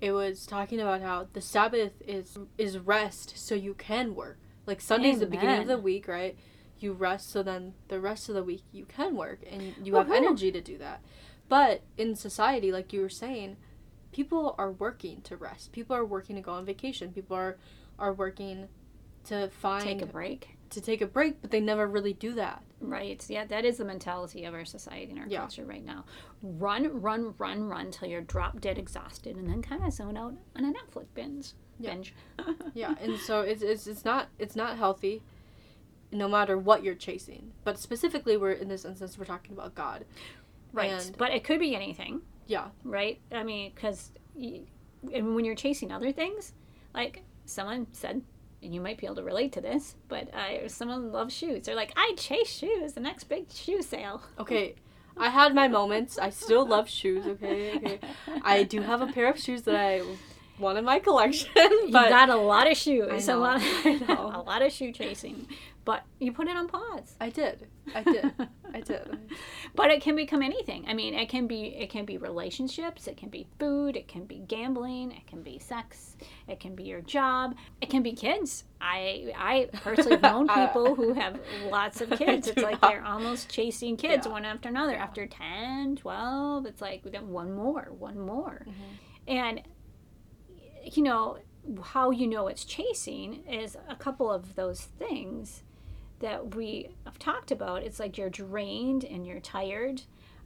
it 0.00 0.12
was 0.12 0.46
talking 0.46 0.80
about 0.80 1.02
how 1.02 1.26
the 1.32 1.40
Sabbath 1.40 1.92
is 2.06 2.38
is 2.56 2.78
rest 2.78 3.34
so 3.36 3.54
you 3.54 3.74
can 3.74 4.14
work. 4.14 4.38
Like 4.66 4.80
Sunday's 4.80 5.20
the 5.20 5.26
beginning 5.26 5.62
of 5.62 5.68
the 5.68 5.78
week, 5.78 6.08
right? 6.08 6.36
You 6.78 6.92
rest 6.92 7.30
so 7.30 7.42
then 7.42 7.74
the 7.88 8.00
rest 8.00 8.28
of 8.28 8.34
the 8.34 8.42
week 8.42 8.62
you 8.72 8.86
can 8.86 9.16
work 9.16 9.40
and 9.50 9.74
you 9.82 9.96
have 9.96 10.10
energy 10.10 10.50
to 10.52 10.60
do 10.60 10.78
that. 10.78 11.02
But 11.50 11.82
in 11.98 12.14
society, 12.16 12.72
like 12.72 12.92
you 12.94 13.02
were 13.02 13.08
saying, 13.10 13.56
people 14.12 14.54
are 14.56 14.70
working 14.72 15.20
to 15.22 15.36
rest. 15.36 15.72
People 15.72 15.94
are 15.96 16.04
working 16.06 16.36
to 16.36 16.42
go 16.42 16.52
on 16.52 16.64
vacation. 16.64 17.12
People 17.12 17.36
are 17.36 17.58
are 17.98 18.14
working 18.14 18.68
to 19.24 19.48
find 19.50 19.84
Take 19.84 20.00
a 20.00 20.06
break. 20.06 20.56
to 20.70 20.80
take 20.80 21.02
a 21.02 21.06
break, 21.06 21.42
but 21.42 21.50
they 21.50 21.60
never 21.60 21.86
really 21.86 22.14
do 22.14 22.32
that. 22.34 22.62
Right. 22.80 23.22
Yeah, 23.28 23.44
that 23.46 23.66
is 23.66 23.76
the 23.76 23.84
mentality 23.84 24.44
of 24.46 24.54
our 24.54 24.64
society 24.64 25.10
and 25.10 25.18
our 25.20 25.26
Yeah. 25.28 25.40
culture 25.40 25.64
right 25.66 25.84
now. 25.84 26.06
Run, 26.42 27.02
run, 27.02 27.34
run, 27.36 27.64
run 27.64 27.90
till 27.90 28.08
you're 28.08 28.22
drop 28.22 28.58
dead 28.60 28.78
exhausted 28.78 29.36
and 29.36 29.50
then 29.50 29.60
kind 29.60 29.84
of 29.84 29.92
zone 29.92 30.16
out 30.16 30.34
on 30.56 30.64
a 30.64 30.72
Netflix 30.72 31.06
binge. 31.12 31.52
Yeah. 31.78 31.94
Binge. 31.94 32.14
yeah 32.74 32.94
and 33.02 33.18
so 33.26 33.40
it's, 33.42 33.62
it's 33.62 33.86
it's 33.86 34.04
not 34.04 34.28
it's 34.38 34.54
not 34.56 34.78
healthy 34.78 35.22
no 36.12 36.26
matter 36.28 36.58
what 36.58 36.82
you're 36.82 36.94
chasing 36.94 37.52
but 37.64 37.78
specifically 37.78 38.36
we're 38.36 38.50
in 38.52 38.68
this 38.68 38.84
instance 38.84 39.16
we're 39.16 39.24
talking 39.24 39.52
about 39.52 39.74
god 39.74 40.04
right. 40.72 40.90
And- 40.90 41.16
but 41.18 41.32
it 41.32 41.44
could 41.44 41.60
be 41.60 41.74
anything, 41.74 42.22
yeah 42.46 42.68
right? 42.84 43.20
I 43.32 43.42
mean, 43.42 43.72
because 43.74 44.10
and 44.36 45.34
when 45.34 45.44
you're 45.44 45.54
chasing 45.54 45.90
other 45.92 46.12
things, 46.12 46.52
like 46.94 47.22
someone 47.46 47.86
said, 47.92 48.22
and 48.62 48.74
you 48.74 48.80
might 48.80 48.98
be 48.98 49.06
able 49.06 49.16
to 49.16 49.22
relate 49.22 49.52
to 49.52 49.60
this, 49.60 49.96
but 50.08 50.32
uh, 50.34 50.68
someone 50.68 51.10
loves 51.12 51.34
shoes. 51.34 51.64
They're 51.64 51.74
like, 51.74 51.92
I 51.96 52.14
chase 52.16 52.48
shoes, 52.50 52.92
the 52.92 53.00
next 53.00 53.24
big 53.24 53.50
shoe 53.50 53.82
sale. 53.82 54.22
okay 54.38 54.74
i 55.16 55.28
had 55.28 55.52
my 55.56 55.66
moments 55.66 56.18
i 56.18 56.30
still 56.30 56.64
love 56.64 56.88
shoes 56.88 57.26
okay 57.26 57.74
okay 57.76 57.98
i 58.42 58.62
do 58.62 58.80
have 58.80 59.02
a 59.02 59.08
pair 59.08 59.28
of 59.28 59.36
shoes 59.36 59.62
that 59.62 59.74
i 59.74 60.00
want 60.60 60.78
in 60.78 60.84
my 60.84 61.00
collection 61.00 61.50
You 61.56 61.88
but 61.90 62.08
got 62.10 62.28
a 62.30 62.36
lot 62.36 62.70
of 62.70 62.76
shoes, 62.76 63.08
I 63.10 63.16
a 63.16 63.34
know, 63.34 63.40
lot, 63.40 63.56
I 63.60 64.00
know. 64.08 64.30
a 64.40 64.42
lot 64.42 64.62
of 64.62 64.70
shoe 64.72 64.92
chasing, 64.92 65.48
but 65.90 66.02
you 66.20 66.30
put 66.32 66.46
it 66.46 66.56
on 66.56 66.68
pause. 66.68 67.16
i 67.20 67.28
did. 67.30 67.66
I 67.98 68.02
did. 68.04 68.32
I 68.72 68.80
did. 68.80 69.06
But 69.74 69.90
it 69.90 70.00
can 70.02 70.14
become 70.14 70.42
anything. 70.42 70.84
I 70.86 70.94
mean 70.94 71.14
it 71.14 71.28
can 71.28 71.46
be 71.48 71.60
it 71.84 71.90
can 71.90 72.04
be 72.04 72.16
relationships 72.16 73.06
it 73.08 73.16
can 73.16 73.28
be 73.28 73.42
food 73.58 73.96
it 73.96 74.06
can 74.14 74.24
be 74.24 74.38
gambling 74.54 75.10
it 75.12 75.26
can 75.26 75.42
be 75.42 75.58
sex 75.58 76.16
it 76.52 76.58
can 76.60 76.72
be 76.80 76.84
your 76.92 77.00
job 77.00 77.56
it 77.80 77.88
can 77.90 78.02
be 78.08 78.12
kids. 78.12 78.50
I 78.80 79.32
i 79.36 79.54
personally 79.86 80.12
have 80.12 80.22
known 80.22 80.46
people 80.60 80.94
who 80.94 81.08
have 81.14 81.34
lots 81.76 82.00
of 82.00 82.08
kids. 82.22 82.46
It's 82.48 82.62
like 82.62 82.80
not. 82.82 82.90
they're 82.90 83.04
almost 83.14 83.48
chasing 83.48 83.96
kids 83.96 84.26
Yeah. 84.26 84.32
one 84.32 84.44
after 84.44 84.68
another. 84.68 84.94
After 84.94 85.26
10 85.26 85.96
12 85.96 86.66
it's 86.66 86.80
like 86.80 87.00
one 87.40 87.50
more 87.52 87.84
one 87.98 88.18
more. 88.32 88.56
Mm-hmm. 88.68 89.38
and 89.40 89.62
you 90.94 91.02
know 91.02 91.38
how 91.82 92.10
you 92.20 92.26
know 92.34 92.44
it's 92.52 92.64
chasing 92.64 93.44
is 93.46 93.76
a 93.88 93.96
couple 93.96 94.30
of 94.30 94.54
those 94.54 94.80
things 95.02 95.62
that 96.20 96.54
we 96.54 96.90
have 97.04 97.18
talked 97.18 97.50
about. 97.50 97.82
It's 97.82 97.98
like 97.98 98.16
you're 98.16 98.30
drained 98.30 99.04
and 99.04 99.26
you're 99.26 99.40
tired, 99.40 100.02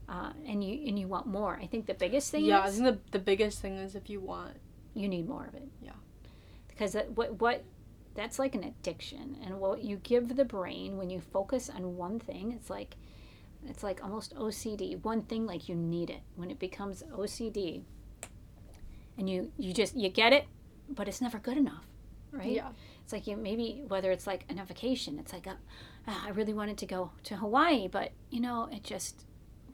uh, 0.09 0.33
and 0.47 0.65
you 0.65 0.89
and 0.89 0.99
you 0.99 1.07
want 1.07 1.27
more. 1.27 1.59
I 1.61 1.67
think 1.67 1.87
the 1.87 1.95
biggest 1.95 2.31
thing 2.31 2.45
yeah 2.45 2.61
i 2.61 2.67
is 2.67 2.79
think 2.79 2.87
the, 2.87 3.19
the 3.19 3.25
biggest 3.25 3.61
thing 3.61 3.77
is 3.77 3.95
if 3.95 4.09
you 4.09 4.21
want 4.21 4.57
you 4.95 5.09
need 5.09 5.29
more 5.29 5.45
of 5.45 5.55
it. 5.55 5.69
Yeah. 5.83 5.91
Because 6.69 6.93
that, 6.93 7.11
what 7.17 7.41
what 7.41 7.65
that's 8.15 8.39
like 8.39 8.55
an 8.55 8.65
addiction, 8.65 9.37
and 9.45 9.61
what 9.61 9.83
you 9.83 9.97
give 9.97 10.37
the 10.37 10.45
brain 10.45 10.97
when 10.97 11.11
you 11.11 11.21
focus 11.21 11.69
on 11.69 11.97
one 11.97 12.19
thing, 12.19 12.53
it's 12.53 12.71
like 12.71 12.97
it's 13.67 13.83
like 13.83 14.03
almost 14.03 14.35
OCD. 14.37 15.03
One 15.03 15.23
thing 15.23 15.47
like 15.47 15.69
you 15.69 15.75
need 15.75 16.11
it. 16.11 16.21
When 16.37 16.51
it 16.51 16.59
becomes 16.59 17.03
OCD, 17.13 17.83
and 19.19 19.29
you 19.29 19.53
you 19.59 19.73
just 19.73 19.97
you 19.97 20.09
get 20.09 20.33
it, 20.33 20.47
but 20.89 21.09
it's 21.09 21.21
never 21.21 21.39
good 21.39 21.57
enough, 21.57 21.87
right? 22.33 22.51
yeah 22.53 22.69
It's 23.05 23.13
like 23.13 23.27
you 23.27 23.37
maybe 23.37 23.85
whether 23.87 24.11
it's 24.11 24.27
like 24.27 24.45
an 24.49 24.61
vacation. 24.65 25.19
It's 25.19 25.33
like 25.33 25.47
uh, 25.47 25.55
ah, 26.09 26.25
I 26.27 26.31
really 26.31 26.55
wanted 26.55 26.79
to 26.79 26.87
go 26.87 27.11
to 27.25 27.37
Hawaii, 27.37 27.87
but 27.87 28.13
you 28.31 28.41
know 28.41 28.69
it 28.73 28.83
just 28.83 29.25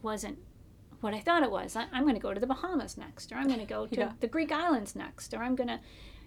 wasn't 0.03 0.39
what 1.01 1.15
I 1.15 1.21
thought 1.21 1.43
it 1.43 1.51
was. 1.51 1.77
I, 1.77 1.87
I'm 1.93 2.03
going 2.03 2.15
to 2.17 2.21
go 2.21 2.35
to 2.35 2.41
the 2.41 2.47
Bahamas 2.47 2.99
next, 2.99 3.33
or 3.33 3.37
I'm 3.37 3.47
going 3.47 3.61
to 3.61 3.67
go 3.67 3.87
to 3.87 3.95
Yeah. 4.01 4.13
the 4.21 4.27
Greek 4.27 4.53
islands 4.53 4.95
next, 4.97 5.33
or 5.33 5.39
I'm 5.39 5.55
going 5.55 5.69
to. 5.69 5.81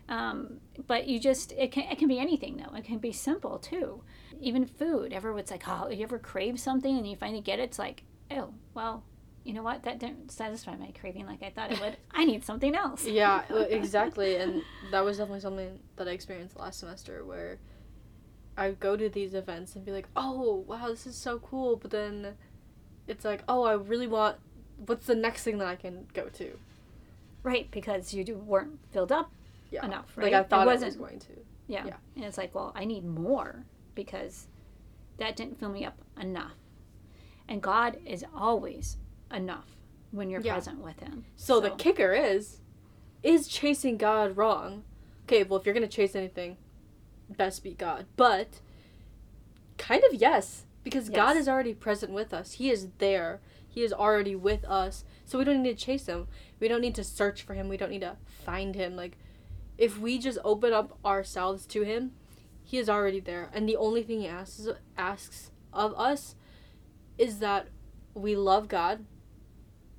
Um, 0.09 0.59
but 0.87 1.07
you 1.07 1.19
just 1.19 1.51
it 1.53 1.71
can 1.71 1.83
it 1.91 1.97
can 1.97 2.07
be 2.07 2.19
anything 2.19 2.57
though. 2.57 2.75
It 2.75 2.83
can 2.85 2.97
be 2.97 3.11
simple 3.11 3.57
too. 3.59 4.01
Even 4.41 4.65
food. 4.65 5.13
Ever 5.13 5.37
it's 5.39 5.51
like 5.51 5.63
oh 5.67 5.89
you 5.89 6.03
ever 6.03 6.19
crave 6.19 6.59
something 6.59 6.97
and 6.97 7.07
you 7.07 7.15
finally 7.15 7.41
get 7.41 7.59
it. 7.59 7.63
It's 7.63 7.79
like 7.79 8.03
oh 8.31 8.53
well 8.73 9.03
you 9.43 9.53
know 9.53 9.63
what? 9.63 9.83
That 9.83 9.99
didn't 9.99 10.31
satisfy 10.31 10.75
my 10.77 10.91
craving 10.99 11.25
like 11.25 11.43
I 11.43 11.49
thought 11.49 11.71
it 11.71 11.79
would. 11.81 11.97
I 12.11 12.23
need 12.25 12.45
something 12.45 12.75
else. 12.75 13.05
Yeah, 13.05 13.43
exactly. 13.69 14.37
And 14.37 14.61
that 14.91 15.03
was 15.03 15.17
definitely 15.17 15.41
something 15.41 15.79
that 15.97 16.07
I 16.07 16.11
experienced 16.11 16.57
last 16.57 16.79
semester 16.79 17.25
where 17.25 17.57
I 18.57 18.69
would 18.69 18.79
go 18.79 18.95
to 18.95 19.09
these 19.09 19.33
events 19.33 19.75
and 19.75 19.83
be 19.85 19.91
like, 19.91 20.07
oh, 20.15 20.63
wow, 20.67 20.87
this 20.87 21.05
is 21.07 21.15
so 21.15 21.39
cool. 21.39 21.75
But 21.75 21.91
then 21.91 22.35
it's 23.07 23.25
like, 23.25 23.43
oh, 23.49 23.63
I 23.63 23.73
really 23.73 24.07
want, 24.07 24.37
what's 24.85 25.07
the 25.07 25.15
next 25.15 25.43
thing 25.43 25.57
that 25.57 25.67
I 25.67 25.75
can 25.75 26.07
go 26.13 26.29
to? 26.29 26.57
Right, 27.43 27.69
because 27.71 28.13
you 28.13 28.23
do, 28.23 28.37
weren't 28.37 28.79
filled 28.91 29.11
up 29.11 29.29
Yeah. 29.71 29.85
enough, 29.85 30.13
right? 30.15 30.31
Like 30.31 30.33
I 30.33 30.43
thought 30.47 30.59
it 30.61 30.69
I 30.69 30.73
wasn't. 30.73 30.89
was 30.91 30.95
going 30.97 31.19
to. 31.19 31.33
yeah. 31.67 31.85
yeah. 31.85 31.95
And 32.15 32.23
it's 32.23 32.37
like, 32.37 32.55
well, 32.55 32.71
I 32.75 32.85
need 32.85 33.03
more 33.03 33.65
because 33.95 34.47
that 35.17 35.35
didn't 35.35 35.59
fill 35.59 35.69
me 35.69 35.83
up 35.83 35.97
enough. 36.17 36.53
And 37.49 37.61
God 37.61 37.97
is 38.05 38.23
always 38.33 38.95
enough 39.33 39.75
when 40.11 40.29
you're 40.29 40.41
Yeah. 40.41 40.53
present 40.53 40.79
with 40.79 40.99
Him. 40.99 41.25
So, 41.35 41.59
the 41.59 41.71
kicker 41.71 42.13
is, 42.13 42.61
is 43.21 43.47
chasing 43.47 43.97
God 43.97 44.37
wrong? 44.37 44.83
Okay, 45.25 45.43
well, 45.43 45.59
if 45.59 45.65
you're 45.65 45.73
going 45.73 45.87
to 45.87 45.95
chase 45.95 46.15
anything, 46.15 46.57
best 47.29 47.63
be 47.63 47.73
God. 47.73 48.05
But 48.15 48.59
kind 49.77 50.03
of 50.03 50.13
yes, 50.13 50.65
because 50.83 51.09
God 51.09 51.37
is 51.37 51.47
already 51.47 51.73
present 51.73 52.11
with 52.11 52.33
us. 52.33 52.53
He 52.53 52.69
is 52.69 52.89
there. 52.97 53.39
He 53.67 53.83
is 53.83 53.93
already 53.93 54.35
with 54.35 54.65
us. 54.65 55.03
So 55.25 55.37
we 55.39 55.45
don't 55.45 55.63
need 55.63 55.77
to 55.77 55.85
chase 55.85 56.05
him. 56.05 56.27
We 56.59 56.67
don't 56.67 56.81
need 56.81 56.95
to 56.95 57.03
search 57.03 57.41
for 57.41 57.53
him. 57.53 57.69
We 57.69 57.77
don't 57.77 57.89
need 57.89 58.01
to 58.01 58.17
find 58.45 58.75
him. 58.75 58.95
Like 58.95 59.17
if 59.77 59.97
we 59.97 60.19
just 60.19 60.37
open 60.43 60.73
up 60.73 60.97
ourselves 61.03 61.65
to 61.67 61.81
him, 61.81 62.11
he 62.63 62.77
is 62.77 62.89
already 62.89 63.19
there. 63.19 63.49
And 63.53 63.67
the 63.67 63.75
only 63.75 64.03
thing 64.03 64.21
he 64.21 64.27
asks 64.27 64.67
asks 64.97 65.51
of 65.71 65.93
us 65.97 66.35
is 67.17 67.39
that 67.39 67.67
we 68.13 68.35
love 68.35 68.67
God 68.67 69.05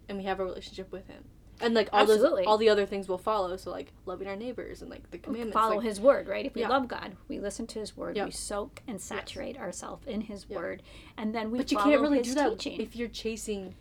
and 0.09 0.19
we 0.19 0.25
have 0.25 0.41
a 0.41 0.45
relationship 0.45 0.91
with 0.93 1.07
him. 1.09 1.25
And 1.61 1.73
like 1.73 1.89
all 1.93 2.01
Absolutely. 2.01 2.43
those 2.43 2.47
all 2.49 2.59
the 2.59 2.69
other 2.69 2.85
things 2.85 3.09
will 3.09 3.19
follow. 3.19 3.57
So 3.57 3.71
like 3.71 3.93
loving 4.07 4.27
our 4.27 4.35
neighbors 4.37 4.83
and 4.83 4.91
like 4.91 5.09
the 5.11 5.19
commandments. 5.19 5.55
follow 5.55 5.77
like, 5.77 5.85
His 5.85 6.01
word, 6.01 6.27
right? 6.27 6.45
If 6.45 6.55
we 6.55 6.63
Yeah. 6.63 6.69
love 6.69 6.89
God, 6.89 7.17
we 7.29 7.39
listen 7.39 7.67
to 7.69 7.79
His 7.79 7.97
word, 7.97 8.17
Yeah. 8.17 8.25
we 8.25 8.33
soak 8.33 8.83
and 8.89 9.01
saturate 9.01 9.57
ourselves 9.57 10.07
in 10.07 10.23
His 10.23 10.47
Yeah. 10.49 10.57
word, 10.57 10.83
and 11.17 11.33
then 11.35 11.51
we 11.53 11.59
But 11.59 11.71
you 11.71 11.79
can't 11.79 12.01
really 12.01 12.23
do 12.23 12.35
that 12.35 12.59
teaching. 12.59 12.81
if 12.81 12.97
you're 12.97 13.09
chasing 13.09 13.75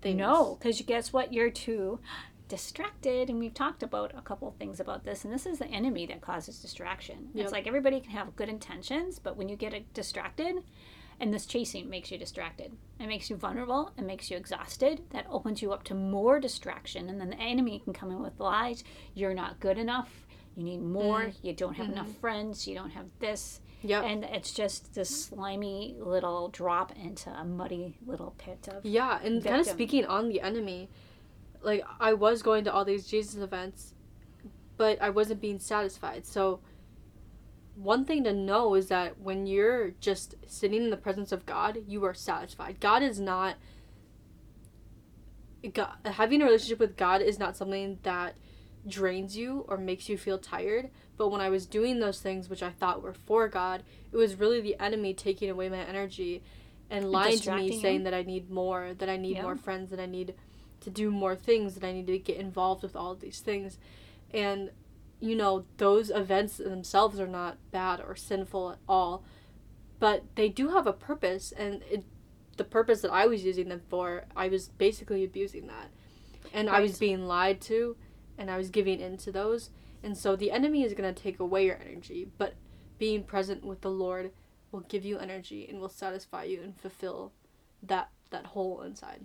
things. 0.00 0.18
No, 0.18 0.56
because 0.58 0.80
guess 0.82 1.12
what? 1.12 1.32
You're 1.32 1.50
too 1.50 2.00
distracted, 2.48 3.30
and 3.30 3.38
we've 3.38 3.54
talked 3.54 3.82
about 3.82 4.12
a 4.16 4.20
couple 4.20 4.48
of 4.48 4.56
things 4.56 4.80
about 4.80 5.04
this. 5.04 5.24
And 5.24 5.32
this 5.32 5.46
is 5.46 5.58
the 5.58 5.66
enemy 5.68 6.06
that 6.06 6.20
causes 6.20 6.60
distraction. 6.60 7.30
Yep. 7.34 7.44
It's 7.44 7.52
like 7.52 7.66
everybody 7.66 8.00
can 8.00 8.10
have 8.10 8.34
good 8.36 8.48
intentions, 8.48 9.18
but 9.18 9.36
when 9.36 9.48
you 9.48 9.56
get 9.56 9.94
distracted, 9.94 10.56
and 11.20 11.32
this 11.32 11.46
chasing 11.46 11.88
makes 11.88 12.10
you 12.10 12.18
distracted, 12.18 12.72
it 13.00 13.06
makes 13.06 13.30
you 13.30 13.36
vulnerable, 13.36 13.92
it 13.96 14.02
makes 14.04 14.30
you 14.30 14.36
exhausted. 14.36 15.02
That 15.10 15.26
opens 15.30 15.62
you 15.62 15.72
up 15.72 15.84
to 15.84 15.94
more 15.94 16.40
distraction, 16.40 17.08
and 17.08 17.20
then 17.20 17.30
the 17.30 17.38
enemy 17.40 17.78
can 17.80 17.92
come 17.92 18.10
in 18.10 18.22
with 18.22 18.38
lies. 18.40 18.82
You're 19.14 19.34
not 19.34 19.60
good 19.60 19.78
enough. 19.78 20.26
You 20.56 20.64
need 20.64 20.82
more. 20.82 21.22
Mm. 21.22 21.34
You 21.42 21.52
don't 21.54 21.74
have 21.74 21.86
Mm-hmm. 21.86 21.92
enough 21.94 22.16
friends. 22.18 22.66
You 22.68 22.74
don't 22.74 22.90
have 22.90 23.06
this. 23.20 23.60
Yep. 23.84 24.04
And 24.04 24.24
it's 24.24 24.52
just 24.52 24.94
this 24.94 25.08
slimy 25.26 25.96
little 25.98 26.48
drop 26.48 26.92
into 26.96 27.30
a 27.30 27.44
muddy 27.44 27.96
little 28.06 28.34
pit 28.38 28.68
of 28.70 28.84
Yeah, 28.84 29.18
and 29.24 29.42
kind 29.42 29.60
of 29.60 29.66
speaking 29.66 30.04
on 30.04 30.28
the 30.28 30.40
enemy, 30.40 30.88
like 31.62 31.82
I 31.98 32.12
was 32.12 32.42
going 32.42 32.64
to 32.64 32.72
all 32.72 32.84
these 32.84 33.06
Jesus 33.08 33.40
events, 33.40 33.94
but 34.76 35.00
I 35.02 35.10
wasn't 35.10 35.40
being 35.40 35.58
satisfied. 35.58 36.26
So 36.26 36.60
one 37.74 38.04
thing 38.04 38.24
to 38.24 38.32
know 38.32 38.74
is 38.74 38.88
that 38.88 39.18
when 39.18 39.46
you're 39.46 39.90
just 40.00 40.34
sitting 40.46 40.82
in 40.82 40.90
the 40.90 40.96
presence 40.96 41.32
of 41.32 41.46
God, 41.46 41.78
you 41.86 42.04
are 42.04 42.14
satisfied. 42.14 42.80
God 42.80 43.02
is 43.02 43.18
not 43.18 43.56
God, 45.74 45.92
having 46.04 46.42
a 46.42 46.44
relationship 46.44 46.80
with 46.80 46.96
God 46.96 47.22
is 47.22 47.38
not 47.38 47.56
something 47.56 47.98
that 48.02 48.34
drains 48.86 49.36
you 49.36 49.64
or 49.68 49.76
makes 49.76 50.08
you 50.08 50.18
feel 50.18 50.38
tired. 50.38 50.90
But 51.16 51.28
when 51.28 51.40
I 51.40 51.50
was 51.50 51.66
doing 51.66 52.00
those 52.00 52.20
things 52.20 52.48
which 52.48 52.62
I 52.62 52.70
thought 52.70 53.02
were 53.02 53.14
for 53.14 53.48
God, 53.48 53.84
it 54.10 54.16
was 54.16 54.34
really 54.34 54.60
the 54.60 54.78
enemy 54.80 55.14
taking 55.14 55.50
away 55.50 55.68
my 55.68 55.78
energy 55.78 56.42
and 56.90 57.10
lying 57.10 57.38
to 57.40 57.52
me 57.52 57.68
you? 57.68 57.80
saying 57.80 58.02
that 58.04 58.14
I 58.14 58.22
need 58.22 58.50
more, 58.50 58.94
that 58.98 59.08
I 59.08 59.16
need 59.16 59.36
Yeah. 59.36 59.42
more 59.42 59.56
friends, 59.56 59.90
that 59.90 60.00
I 60.00 60.06
need 60.06 60.34
to 60.80 60.90
do 60.90 61.10
more 61.10 61.36
things, 61.36 61.74
that 61.74 61.86
I 61.86 61.92
need 61.92 62.08
to 62.08 62.18
get 62.18 62.38
involved 62.38 62.82
with 62.82 62.96
all 62.96 63.12
of 63.12 63.20
these 63.20 63.40
things. 63.40 63.78
And 64.34 64.70
you 65.22 65.36
know, 65.36 65.64
those 65.76 66.10
events 66.10 66.56
themselves 66.56 67.20
are 67.20 67.28
not 67.28 67.56
bad 67.70 68.00
or 68.00 68.16
sinful 68.16 68.72
at 68.72 68.78
all, 68.88 69.24
but 70.00 70.24
they 70.34 70.48
do 70.48 70.70
have 70.70 70.86
a 70.86 70.92
purpose 70.92 71.52
and 71.52 71.82
it 71.90 72.04
the 72.58 72.64
purpose 72.64 73.00
that 73.00 73.12
I 73.12 73.26
was 73.26 73.44
using 73.44 73.68
them 73.68 73.80
for, 73.88 74.24
I 74.36 74.48
was 74.48 74.68
basically 74.68 75.24
abusing 75.24 75.68
that. 75.68 75.88
And 76.52 76.68
I 76.68 76.80
was 76.80 76.98
being 76.98 77.26
lied 77.26 77.62
to 77.62 77.96
and 78.36 78.50
I 78.50 78.58
was 78.58 78.68
giving 78.68 79.00
into 79.00 79.32
those. 79.32 79.70
And 80.02 80.18
so 80.18 80.36
the 80.36 80.50
enemy 80.50 80.84
is 80.84 80.92
going 80.92 81.12
to 81.12 81.22
take 81.22 81.40
away 81.40 81.64
your 81.64 81.78
energy, 81.80 82.28
but 82.36 82.54
being 82.98 83.22
present 83.22 83.64
with 83.64 83.80
the 83.80 83.90
Lord 83.90 84.32
will 84.70 84.80
give 84.80 85.04
you 85.04 85.18
energy 85.18 85.66
and 85.68 85.80
will 85.80 85.88
satisfy 85.88 86.44
you 86.44 86.60
and 86.62 86.78
fulfill 86.78 87.32
that 87.82 88.10
that 88.32 88.46
hole 88.46 88.82
inside. 88.82 89.24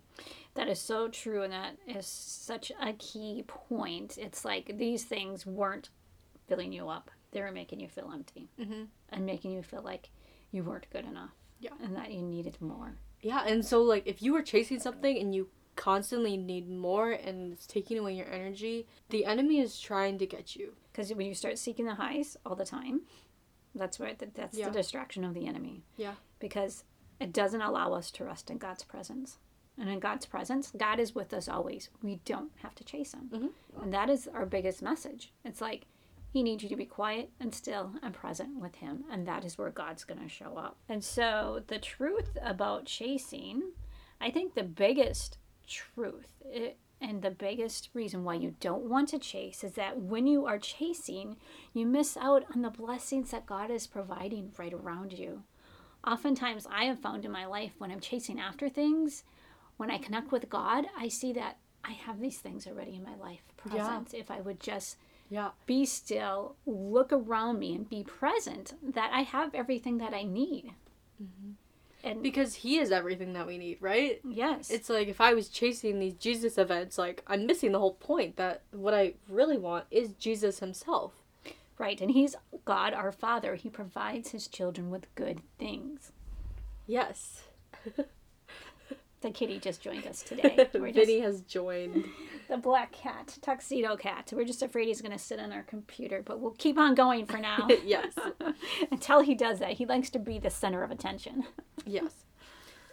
That 0.53 0.67
is 0.67 0.79
so 0.79 1.07
true, 1.07 1.41
and 1.43 1.51
that 1.53 1.77
is 1.87 2.05
such 2.05 2.71
a 2.81 2.93
key 2.93 3.43
point. 3.47 4.17
It's 4.17 4.45
like 4.45 4.77
these 4.77 5.03
things 5.03 5.45
weren't 5.45 5.89
filling 6.47 6.71
you 6.71 6.87
up; 6.89 7.11
they 7.31 7.41
were 7.41 7.51
making 7.51 7.79
you 7.79 7.87
feel 7.87 8.11
empty 8.13 8.49
Mm-hmm. 8.59 8.83
and 9.09 9.25
making 9.25 9.51
you 9.51 9.61
feel 9.63 9.81
like 9.81 10.09
you 10.51 10.63
weren't 10.63 10.89
good 10.91 11.05
enough. 11.05 11.31
Yeah. 11.59 11.71
and 11.83 11.95
that 11.95 12.11
you 12.11 12.21
needed 12.21 12.61
more. 12.61 12.93
Yeah, 13.21 13.43
and 13.47 13.65
so 13.65 13.81
like 13.81 14.03
if 14.05 14.21
you 14.21 14.31
were 14.33 14.43
chasing 14.43 14.79
something 14.79 15.17
and 15.17 15.33
you 15.33 15.49
constantly 15.75 16.37
need 16.37 16.69
more 16.69 17.11
and 17.11 17.51
it's 17.53 17.65
taking 17.67 17.97
away 17.97 18.13
your 18.13 18.31
energy, 18.31 18.87
the 19.09 19.25
enemy 19.25 19.59
is 19.59 19.79
trying 19.79 20.17
to 20.19 20.25
get 20.27 20.55
you. 20.55 20.73
Because 20.91 21.11
when 21.13 21.25
you 21.27 21.33
start 21.35 21.57
seeking 21.57 21.85
the 21.85 21.95
highs 21.95 22.37
all 22.45 22.55
the 22.55 22.65
time, 22.65 23.01
that's 23.75 23.99
where 23.99 24.13
the, 24.13 24.27
that's 24.33 24.57
Yeah. 24.57 24.69
the 24.69 24.71
distraction 24.79 25.23
of 25.23 25.33
the 25.33 25.45
enemy. 25.47 25.83
Yeah. 25.97 26.13
because 26.39 26.83
it 27.19 27.33
doesn't 27.33 27.61
allow 27.61 27.93
us 27.93 28.11
to 28.11 28.23
rest 28.23 28.49
in 28.49 28.57
God's 28.57 28.83
presence. 28.83 29.37
And 29.77 29.89
in 29.89 29.99
God's 29.99 30.25
presence, 30.25 30.71
God 30.75 30.99
is 30.99 31.13
with 31.13 31.33
us 31.33 31.47
always. 31.47 31.89
We 32.01 32.19
don't 32.25 32.51
have 32.63 32.73
to 32.75 32.83
chase 32.83 33.13
Him. 33.13 33.29
Mhm. 33.31 33.83
And 33.83 33.93
that 33.93 34.09
is 34.09 34.27
our 34.27 34.45
biggest 34.45 34.81
message. 34.81 35.31
It's 35.45 35.61
like 35.61 35.85
He 36.33 36.43
needs 36.43 36.63
you 36.63 36.69
to 36.69 36.75
be 36.75 36.85
quiet 36.85 37.31
and 37.39 37.53
still 37.53 37.93
and 38.01 38.13
present 38.13 38.59
with 38.59 38.75
Him. 38.75 39.05
And 39.09 39.27
that 39.27 39.45
is 39.45 39.57
where 39.57 39.69
God's 39.69 40.03
going 40.03 40.21
to 40.21 40.29
show 40.29 40.57
up. 40.57 40.77
And 40.89 41.03
so, 41.03 41.63
the 41.67 41.79
truth 41.79 42.37
about 42.41 42.85
chasing, 42.85 43.71
I 44.19 44.31
think 44.31 44.53
the 44.55 44.63
biggest 44.63 45.37
truth 45.67 46.41
it, 46.45 46.77
and 46.99 47.21
the 47.21 47.31
biggest 47.31 47.89
reason 47.93 48.23
why 48.23 48.33
you 48.33 48.55
don't 48.59 48.89
want 48.89 49.09
to 49.09 49.19
chase 49.19 49.63
is 49.63 49.73
that 49.73 50.01
when 50.01 50.25
you 50.25 50.45
are 50.47 50.57
chasing, 50.57 51.37
you 51.73 51.85
miss 51.85 52.17
out 52.17 52.45
on 52.53 52.63
the 52.63 52.71
blessings 52.71 53.29
that 53.31 53.45
God 53.45 53.69
is 53.69 53.85
providing 53.85 54.51
right 54.57 54.73
around 54.73 55.13
you 55.13 55.43
oftentimes 56.05 56.67
I 56.71 56.85
have 56.85 56.99
found 56.99 57.25
in 57.25 57.31
my 57.31 57.45
life 57.45 57.71
when 57.77 57.91
I'm 57.91 57.99
chasing 57.99 58.39
after 58.39 58.69
things, 58.69 59.23
when 59.77 59.91
I 59.91 59.97
connect 59.97 60.31
with 60.31 60.49
God, 60.49 60.87
I 60.97 61.07
see 61.07 61.33
that 61.33 61.57
I 61.83 61.91
have 61.91 62.19
these 62.19 62.37
things 62.39 62.67
already 62.67 62.95
in 62.95 63.03
my 63.03 63.15
life 63.15 63.41
present. 63.55 64.13
If 64.13 64.29
I 64.31 64.41
would 64.41 64.59
just 64.59 64.97
Yeah. 65.29 65.51
be 65.65 65.85
still, 65.85 66.55
look 66.65 67.11
around 67.11 67.59
me, 67.59 67.75
and 67.75 67.89
be 67.89 68.03
present, 68.03 68.73
that 68.93 69.11
I 69.13 69.21
have 69.21 69.53
everything 69.53 69.97
that 69.99 70.13
I 70.13 70.23
need. 70.23 70.73
Mm-hmm. 71.21 71.51
And 72.03 72.23
Because 72.23 72.55
he 72.55 72.77
is 72.77 72.91
everything 72.91 73.33
that 73.33 73.47
we 73.47 73.57
need, 73.57 73.77
right? 73.81 74.21
yes, 74.23 74.69
It's 74.69 74.89
like 74.89 75.07
if 75.07 75.19
I 75.19 75.33
was 75.33 75.49
chasing 75.49 75.99
these 75.99 76.13
Jesus 76.13 76.57
events, 76.57 76.97
like 76.97 77.23
I'm 77.27 77.45
missing 77.45 77.71
the 77.71 77.79
whole 77.79 77.95
point 77.95 78.37
that 78.37 78.63
what 78.71 78.93
I 78.93 79.15
really 79.27 79.57
want 79.57 79.85
is 79.91 80.13
Jesus 80.13 80.59
himself. 80.59 81.23
Right. 81.77 81.99
And 82.01 82.11
He's 82.11 82.35
God, 82.65 82.93
our 82.93 83.11
Father. 83.11 83.55
He 83.55 83.69
provides 83.69 84.31
His 84.31 84.47
children 84.47 84.89
with 84.89 85.13
good 85.15 85.41
things. 85.59 86.11
Yes. 86.85 87.43
The 89.21 89.31
kitty 89.31 89.57
just 89.59 89.81
joined 89.81 90.05
us 90.05 90.21
today. 90.27 90.69
We're 90.73 90.91
just- 90.91 91.07
Vinny 91.07 91.19
has 91.21 91.41
joined. 91.41 92.05
the 92.49 92.57
black 92.57 92.91
cat, 92.91 93.37
tuxedo 93.41 93.95
cat. 93.97 94.31
We're 94.35 94.45
just 94.45 94.61
afraid 94.61 94.87
he's 94.87 95.01
going 95.01 95.11
to 95.11 95.17
sit 95.17 95.39
on 95.39 95.51
our 95.51 95.63
computer, 95.63 96.21
but 96.23 96.39
we'll 96.39 96.51
keep 96.51 96.77
on 96.77 96.93
going 96.93 97.25
for 97.25 97.37
now. 97.37 97.67
yes. 97.83 98.13
Until 98.91 99.21
he 99.21 99.33
does 99.33 99.59
that, 99.59 99.73
he 99.73 99.85
likes 99.85 100.11
to 100.11 100.19
be 100.19 100.37
the 100.37 100.51
center 100.51 100.83
of 100.83 100.91
attention. 100.91 101.45
Yes. 101.83 102.25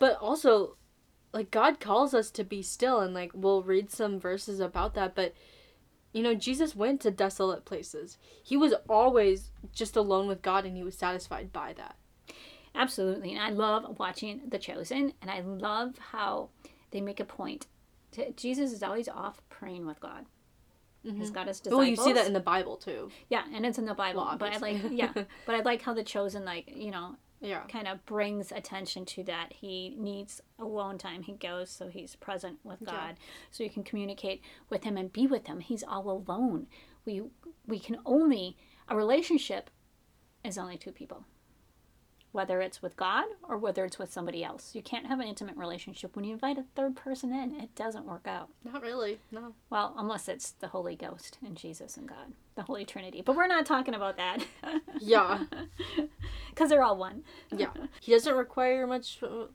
But 0.01 0.17
also, 0.17 0.77
like, 1.35 1.51
God 1.51 1.79
calls 1.79 2.15
us 2.15 2.31
to 2.33 2.43
be 2.43 2.63
still, 2.63 3.01
and, 3.01 3.13
like, 3.13 3.33
we'll 3.35 3.63
read 3.63 3.91
some 3.93 4.19
verses 4.19 4.61
about 4.61 4.95
that. 4.95 5.15
But, 5.15 5.35
you 6.15 6.23
know, 6.23 6.35
Jesus 6.35 6.77
went 6.77 7.01
to 7.01 7.11
desolate 7.11 7.65
places. 7.65 8.17
He 8.43 8.57
was 8.57 8.73
always 8.89 9.51
just 9.75 9.97
alone 9.97 10.29
with 10.29 10.43
God, 10.43 10.65
and 10.65 10.77
he 10.77 10.85
was 10.85 10.97
satisfied 10.97 11.53
by 11.53 11.75
that. 11.75 11.97
Absolutely. 12.73 13.33
And 13.33 13.43
I 13.43 13.51
love 13.51 13.99
watching 13.99 14.43
The 14.49 14.59
Chosen, 14.59 15.13
and 15.21 15.31
I 15.31 15.41
love 15.41 15.99
how 16.13 16.51
they 16.93 17.01
make 17.01 17.19
a 17.19 17.25
point. 17.25 17.67
To, 18.13 18.31
Jesus 18.33 18.73
is 18.73 18.83
always 18.83 19.09
off 19.09 19.43
praying 19.51 19.87
with 19.87 19.99
God. 19.99 20.27
He's 21.03 21.13
mm-hmm. 21.13 21.33
got 21.33 21.49
his 21.49 21.59
disciples. 21.59 21.79
Well, 21.79 21.87
you 21.87 21.97
see 21.97 22.13
that 22.15 22.27
in 22.27 22.33
the 22.33 22.41
Bible, 22.41 22.77
too. 22.77 23.11
yeah, 23.29 23.43
and 23.53 23.67
it's 23.67 23.77
in 23.77 23.85
the 23.85 23.93
Bible. 23.93 24.25
Well, 24.25 24.39
but 24.39 24.55
I 24.55 24.59
like 24.59 24.79
yeah, 24.91 25.13
but 25.47 25.55
I 25.55 25.61
like 25.61 25.83
how 25.83 25.93
The 25.93 26.05
Chosen 26.05 26.45
like 26.45 26.73
you 26.75 26.93
know 26.93 27.17
Yeah. 27.45 27.63
kind 27.69 27.87
of 27.87 28.05
brings 28.07 28.51
attention 28.51 29.05
to 29.07 29.23
that. 29.25 29.53
He 29.53 29.95
needs 29.99 30.41
alone 30.59 30.99
time. 30.99 31.23
He 31.23 31.33
goes 31.35 31.71
so 31.71 31.89
he's 31.89 32.17
present 32.17 32.59
with 32.65 32.79
Yeah. 32.81 32.91
God, 32.93 33.17
so 33.51 33.63
you 33.63 33.71
can 33.71 33.85
communicate 33.85 34.43
with 34.71 34.85
him 34.85 34.97
and 34.97 35.13
be 35.13 35.27
with 35.27 35.47
him. 35.47 35.61
He's 35.61 35.83
all 35.83 36.11
alone. 36.11 36.67
We 37.05 37.23
we 37.67 37.79
can 37.79 37.99
only 38.05 38.57
a 38.89 38.97
relationship 38.97 39.71
is 40.45 40.59
only 40.59 40.77
two 40.77 40.93
people. 40.93 41.25
Whether 42.35 42.61
it's 42.61 42.83
with 42.83 42.97
God 42.97 43.27
or 43.49 43.57
whether 43.57 43.85
it's 43.85 43.97
with 43.97 44.13
somebody 44.13 44.43
else. 44.43 44.75
You 44.75 44.83
can't 44.83 45.07
have 45.07 45.21
an 45.21 45.29
intimate 45.29 45.57
relationship 45.57 46.17
when 46.17 46.25
you 46.25 46.33
invite 46.33 46.59
a 46.59 46.65
third 46.75 46.97
person 46.97 47.33
in. 47.33 47.55
It 47.61 47.73
doesn't 47.77 48.07
work 48.07 48.27
out. 48.27 48.49
Not 48.65 48.83
really. 48.83 49.21
No. 49.31 49.55
Well, 49.71 49.95
unless 49.97 50.27
it's 50.29 50.51
the 50.51 50.67
Holy 50.67 50.97
Ghost 50.97 51.39
and 51.47 51.57
Jesus 51.57 51.97
and 51.97 52.09
God, 52.09 52.33
the 52.57 52.63
Holy 52.63 52.85
Trinity. 52.85 53.23
But 53.25 53.37
we're 53.37 53.47
not 53.47 53.67
talking 53.67 53.95
about 53.95 54.17
that. 54.17 54.45
Yeah. 55.01 55.45
Because 56.51 56.71
they're 56.71 56.83
all 56.83 56.97
one. 56.97 57.23
Yeah. 57.57 57.71
He 58.01 58.11
doesn't 58.13 58.35
require 58.37 58.85
much. 58.87 59.19
Uh, 59.23 59.47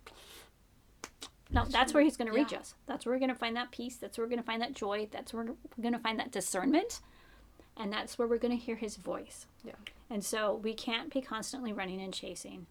No, 1.51 1.65
that's 1.65 1.93
where 1.93 2.03
he's 2.03 2.15
going 2.17 2.27
to 2.31 2.33
reach 2.33 2.51
Yeah. 2.53 2.59
us. 2.59 2.75
That's 2.87 3.05
where 3.05 3.13
we're 3.15 3.19
going 3.19 3.29
to 3.29 3.35
find 3.35 3.55
that 3.57 3.71
peace. 3.71 3.97
That's 3.97 4.17
where 4.17 4.25
we're 4.25 4.29
going 4.29 4.39
to 4.41 4.45
find 4.45 4.61
that 4.61 4.73
joy. 4.73 5.07
That's 5.11 5.33
where 5.33 5.43
we're 5.45 5.81
going 5.81 5.93
to 5.93 5.99
find 5.99 6.17
that 6.19 6.31
discernment. 6.31 7.01
And 7.79 7.91
that's 7.93 8.19
where 8.19 8.27
we're 8.27 8.37
going 8.37 8.57
to 8.57 8.63
hear 8.63 8.75
his 8.75 8.97
voice. 8.97 9.47
Yeah. 9.63 9.73
And 10.09 10.23
so 10.23 10.53
we 10.53 10.73
can't 10.73 11.11
be 11.13 11.21
constantly 11.21 11.71
running 11.71 12.01
and 12.01 12.13
chasing 12.13 12.67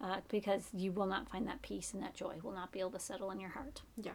uh, 0.00 0.18
because 0.28 0.68
you 0.74 0.92
will 0.92 1.06
not 1.06 1.28
find 1.28 1.46
that 1.46 1.62
peace 1.62 1.94
and 1.94 2.02
that 2.02 2.14
joy 2.14 2.34
will 2.42 2.52
not 2.52 2.72
be 2.72 2.80
able 2.80 2.90
to 2.90 2.98
settle 2.98 3.30
in 3.30 3.38
your 3.38 3.50
heart. 3.50 3.82
Yeah. 3.96 4.12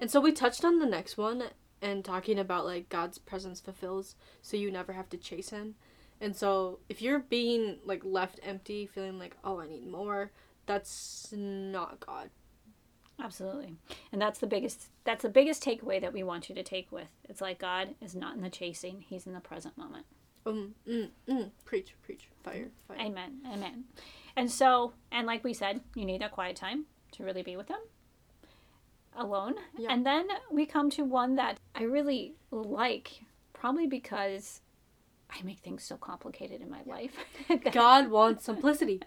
And 0.00 0.10
so 0.10 0.20
we 0.20 0.32
touched 0.32 0.64
on 0.64 0.78
the 0.78 0.86
next 0.86 1.16
one 1.16 1.44
and 1.82 2.04
talking 2.04 2.38
about 2.38 2.64
like 2.64 2.88
God's 2.88 3.18
presence 3.18 3.60
fulfills, 3.60 4.14
so 4.42 4.56
you 4.56 4.70
never 4.70 4.92
have 4.92 5.08
to 5.10 5.16
chase 5.16 5.50
Him. 5.50 5.74
And 6.20 6.34
so 6.36 6.78
if 6.88 7.02
you're 7.02 7.18
being 7.18 7.78
like 7.84 8.02
left 8.04 8.40
empty, 8.42 8.86
feeling 8.86 9.18
like 9.18 9.36
oh 9.44 9.60
I 9.60 9.66
need 9.66 9.86
more, 9.86 10.30
that's 10.66 11.28
not 11.32 12.00
God. 12.00 12.30
Absolutely. 13.22 13.74
And 14.12 14.20
that's 14.20 14.38
the 14.38 14.46
biggest 14.46 14.88
that's 15.04 15.22
the 15.22 15.28
biggest 15.28 15.62
takeaway 15.64 16.00
that 16.00 16.12
we 16.12 16.22
want 16.22 16.48
you 16.48 16.54
to 16.54 16.62
take 16.62 16.92
with. 16.92 17.08
It's 17.28 17.40
like 17.40 17.58
God 17.58 17.94
is 18.00 18.14
not 18.14 18.36
in 18.36 18.42
the 18.42 18.50
chasing, 18.50 19.04
he's 19.08 19.26
in 19.26 19.32
the 19.32 19.40
present 19.40 19.76
moment. 19.78 20.06
Um. 20.44 20.74
Mm, 20.88 21.08
mm, 21.28 21.50
preach. 21.64 21.94
Preach. 22.02 22.28
Fire. 22.44 22.68
Fire. 22.86 22.98
Amen. 23.00 23.40
Amen. 23.52 23.84
And 24.36 24.50
so, 24.50 24.92
and 25.10 25.26
like 25.26 25.42
we 25.42 25.54
said, 25.54 25.80
you 25.94 26.04
need 26.04 26.20
that 26.20 26.30
quiet 26.30 26.56
time 26.56 26.84
to 27.12 27.24
really 27.24 27.42
be 27.42 27.56
with 27.56 27.68
him 27.68 27.78
alone. 29.16 29.54
Yeah. 29.76 29.92
And 29.92 30.04
then 30.04 30.28
we 30.50 30.66
come 30.66 30.90
to 30.90 31.04
one 31.04 31.36
that 31.36 31.58
I 31.74 31.84
really 31.84 32.34
like, 32.50 33.22
probably 33.52 33.86
because 33.86 34.60
I 35.38 35.42
make 35.42 35.58
things 35.58 35.82
so 35.82 35.96
complicated 35.96 36.62
in 36.62 36.70
my 36.70 36.82
life. 36.86 37.12
God 37.72 38.10
wants 38.10 38.44
simplicity. 38.44 39.02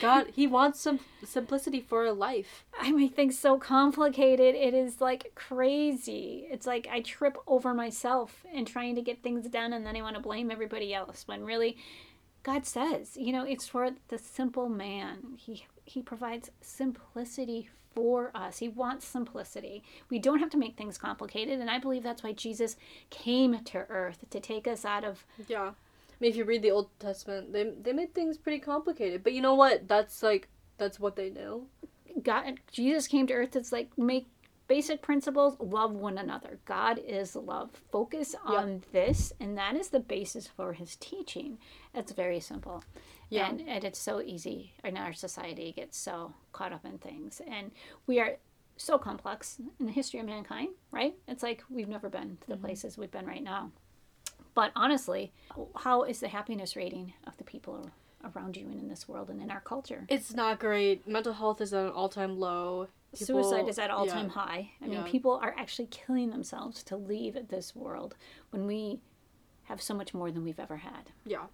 God, 0.00 0.28
He 0.32 0.46
wants 0.46 0.80
some 0.80 1.00
simplicity 1.24 1.80
for 1.80 2.04
a 2.04 2.12
life. 2.12 2.64
I 2.78 2.92
make 2.92 3.14
things 3.14 3.38
so 3.38 3.58
complicated. 3.58 4.54
It 4.54 4.72
is 4.72 5.00
like 5.00 5.32
crazy. 5.34 6.46
It's 6.50 6.66
like 6.66 6.88
I 6.90 7.00
trip 7.00 7.36
over 7.46 7.74
myself 7.74 8.44
in 8.52 8.64
trying 8.64 8.94
to 8.94 9.02
get 9.02 9.22
things 9.22 9.48
done 9.48 9.72
and 9.72 9.86
then 9.86 9.96
I 9.96 10.02
want 10.02 10.16
to 10.16 10.22
blame 10.22 10.50
everybody 10.50 10.94
else 10.94 11.26
when 11.26 11.44
really 11.44 11.76
God 12.42 12.66
says, 12.66 13.16
you 13.16 13.32
know, 13.32 13.44
it's 13.44 13.66
for 13.66 13.90
the 14.08 14.18
simple 14.18 14.68
man. 14.68 15.36
He 15.36 15.64
he 15.84 16.02
provides 16.02 16.50
simplicity 16.60 17.68
for 17.94 18.30
us. 18.34 18.58
He 18.58 18.68
wants 18.68 19.06
simplicity. 19.06 19.82
We 20.10 20.18
don't 20.18 20.40
have 20.40 20.50
to 20.50 20.56
make 20.56 20.76
things 20.76 20.98
complicated 20.98 21.60
and 21.60 21.70
I 21.70 21.78
believe 21.78 22.02
that's 22.02 22.22
why 22.22 22.32
Jesus 22.32 22.76
came 23.10 23.62
to 23.64 23.86
earth 23.88 24.24
to 24.30 24.40
take 24.40 24.66
us 24.66 24.84
out 24.84 25.04
of 25.04 25.24
Yeah. 25.48 25.72
I 25.72 26.16
mean, 26.20 26.30
if 26.30 26.36
you 26.36 26.44
read 26.44 26.62
the 26.62 26.70
Old 26.70 26.88
Testament, 26.98 27.52
they 27.52 27.64
they 27.64 27.92
made 27.92 28.14
things 28.14 28.38
pretty 28.38 28.60
complicated. 28.60 29.22
But 29.22 29.32
you 29.32 29.40
know 29.40 29.54
what? 29.54 29.88
That's 29.88 30.22
like 30.22 30.48
that's 30.78 30.98
what 30.98 31.16
they 31.16 31.30
knew. 31.30 31.66
God 32.22 32.60
Jesus 32.70 33.08
came 33.08 33.26
to 33.26 33.34
earth 33.34 33.56
it's 33.56 33.72
like 33.72 33.96
make 33.98 34.26
basic 34.66 35.02
principles 35.02 35.56
love 35.60 35.92
one 35.92 36.16
another 36.16 36.58
god 36.64 36.98
is 36.98 37.36
love 37.36 37.70
focus 37.92 38.34
on 38.44 38.82
this 38.92 39.32
and 39.38 39.58
that 39.58 39.76
is 39.76 39.88
the 39.88 40.00
basis 40.00 40.46
for 40.46 40.72
his 40.72 40.96
teaching 40.96 41.58
it's 41.94 42.12
very 42.12 42.40
simple 42.40 42.82
Yeah. 43.30 43.48
and, 43.48 43.60
and 43.66 43.84
it's 43.84 43.98
so 43.98 44.20
easy 44.20 44.74
in 44.84 44.96
our 44.96 45.12
society 45.12 45.72
gets 45.72 45.96
so 45.96 46.34
caught 46.52 46.72
up 46.72 46.84
in 46.84 46.98
things 46.98 47.40
and 47.46 47.70
we 48.06 48.20
are 48.20 48.36
so 48.76 48.98
complex 48.98 49.58
in 49.78 49.86
the 49.86 49.92
history 49.92 50.20
of 50.20 50.26
mankind 50.26 50.68
right 50.90 51.14
it's 51.28 51.42
like 51.42 51.62
we've 51.70 51.88
never 51.88 52.08
been 52.08 52.38
to 52.40 52.46
the 52.46 52.54
mm-hmm. 52.54 52.64
places 52.64 52.98
we've 52.98 53.10
been 53.10 53.26
right 53.26 53.42
now 53.42 53.70
but 54.54 54.72
honestly 54.76 55.32
how 55.76 56.02
is 56.02 56.20
the 56.20 56.28
happiness 56.28 56.76
rating 56.76 57.12
of 57.26 57.36
the 57.36 57.44
people 57.44 57.90
around 58.34 58.56
you 58.56 58.66
and 58.66 58.80
in 58.80 58.88
this 58.88 59.08
world 59.08 59.28
and 59.30 59.40
in 59.40 59.50
our 59.50 59.60
culture 59.60 60.06
It's 60.08 60.34
not 60.34 60.58
great. 60.58 61.06
Mental 61.06 61.32
health 61.32 61.60
is 61.60 61.74
at 61.74 61.84
an 61.86 61.92
all 61.92 62.08
time 62.08 62.38
low. 62.38 62.88
People- 63.12 63.42
Suicide 63.42 63.68
is 63.68 63.78
at 63.78 63.90
all 63.90 64.06
time 64.06 64.26
yeah. 64.26 64.32
high. 64.32 64.70
I 64.80 64.84
mean, 64.86 64.92
Yeah. 64.94 65.04
people 65.06 65.32
are 65.32 65.54
actually 65.56 65.86
killing 65.86 66.30
themselves 66.30 66.82
to 66.84 66.96
leave 66.96 67.36
this 67.48 67.76
world 67.76 68.16
when 68.50 68.66
we 68.66 69.00
have 69.64 69.80
so 69.80 69.94
much 69.94 70.14
more 70.14 70.30
than 70.30 70.42
we've 70.42 70.58
ever 70.58 70.78
had. 70.78 71.10
Yeah. 71.24 71.46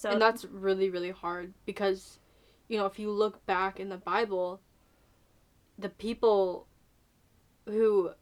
So 0.00 0.08
and 0.08 0.22
that's 0.22 0.46
really 0.46 0.88
really 0.88 1.10
hard 1.10 1.52
because 1.66 2.20
you 2.68 2.78
know 2.78 2.86
if 2.86 2.98
you 2.98 3.10
look 3.10 3.44
back 3.44 3.78
in 3.78 3.90
the 3.90 3.98
bible 3.98 4.62
the 5.78 5.90
people 5.90 6.66
who 7.66 8.12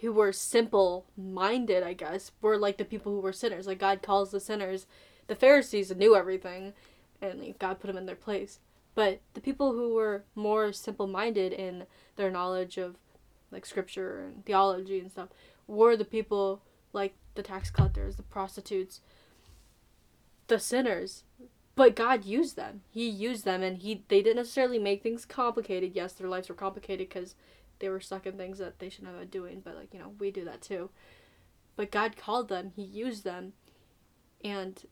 who 0.00 0.12
were 0.12 0.30
simple 0.30 1.06
minded 1.16 1.82
i 1.82 1.92
guess 1.92 2.30
were 2.40 2.56
like 2.56 2.78
the 2.78 2.84
people 2.84 3.10
who 3.10 3.18
were 3.18 3.32
sinners. 3.32 3.66
Like 3.66 3.80
god 3.80 4.00
calls 4.00 4.30
the 4.30 4.38
sinners 4.38 4.86
the 5.26 5.34
pharisees 5.34 5.90
knew 5.90 6.14
everything 6.14 6.72
and 7.20 7.40
like, 7.40 7.58
god 7.58 7.80
put 7.80 7.88
them 7.88 7.96
in 7.96 8.06
their 8.06 8.14
place. 8.14 8.60
But 8.94 9.22
the 9.34 9.40
people 9.40 9.72
who 9.72 9.92
were 9.92 10.22
more 10.36 10.72
simple 10.72 11.08
minded 11.08 11.52
in 11.52 11.86
their 12.14 12.30
knowledge 12.30 12.78
of 12.78 12.94
like 13.50 13.66
scripture 13.66 14.20
and 14.20 14.44
theology 14.44 15.00
and 15.00 15.10
stuff 15.10 15.30
were 15.66 15.96
the 15.96 16.04
people 16.04 16.62
like 16.92 17.16
the 17.34 17.42
tax 17.42 17.70
collectors 17.70 18.14
the 18.14 18.22
prostitutes 18.22 19.00
the 20.48 20.58
sinners. 20.58 21.24
But 21.74 21.94
god 21.96 22.24
used 22.24 22.56
them. 22.56 22.82
He 22.90 23.08
used 23.08 23.44
them 23.44 23.62
and 23.62 23.78
he 23.78 24.02
they 24.08 24.22
didn't 24.22 24.36
necessarily 24.36 24.78
make 24.78 25.02
things 25.02 25.24
complicated. 25.24 25.92
Yes 25.94 26.12
their 26.14 26.28
lives 26.28 26.48
were 26.48 26.54
complicated 26.54 27.08
because 27.08 27.34
they 27.78 27.88
were 27.90 28.00
stuck 28.00 28.24
in 28.26 28.36
things 28.38 28.58
that 28.58 28.78
they 28.78 28.88
shouldn't 28.88 29.08
have 29.12 29.20
been 29.20 29.28
doing 29.28 29.60
but 29.64 29.76
like 29.76 29.92
you 29.92 30.00
know 30.00 30.12
we 30.18 30.30
do 30.30 30.44
that 30.44 30.62
too. 30.62 30.90
But 31.76 31.90
god 31.90 32.16
called 32.16 32.48
them. 32.48 32.72
He 32.74 32.82
used 32.82 33.24
them. 33.24 33.52
And 34.44 34.82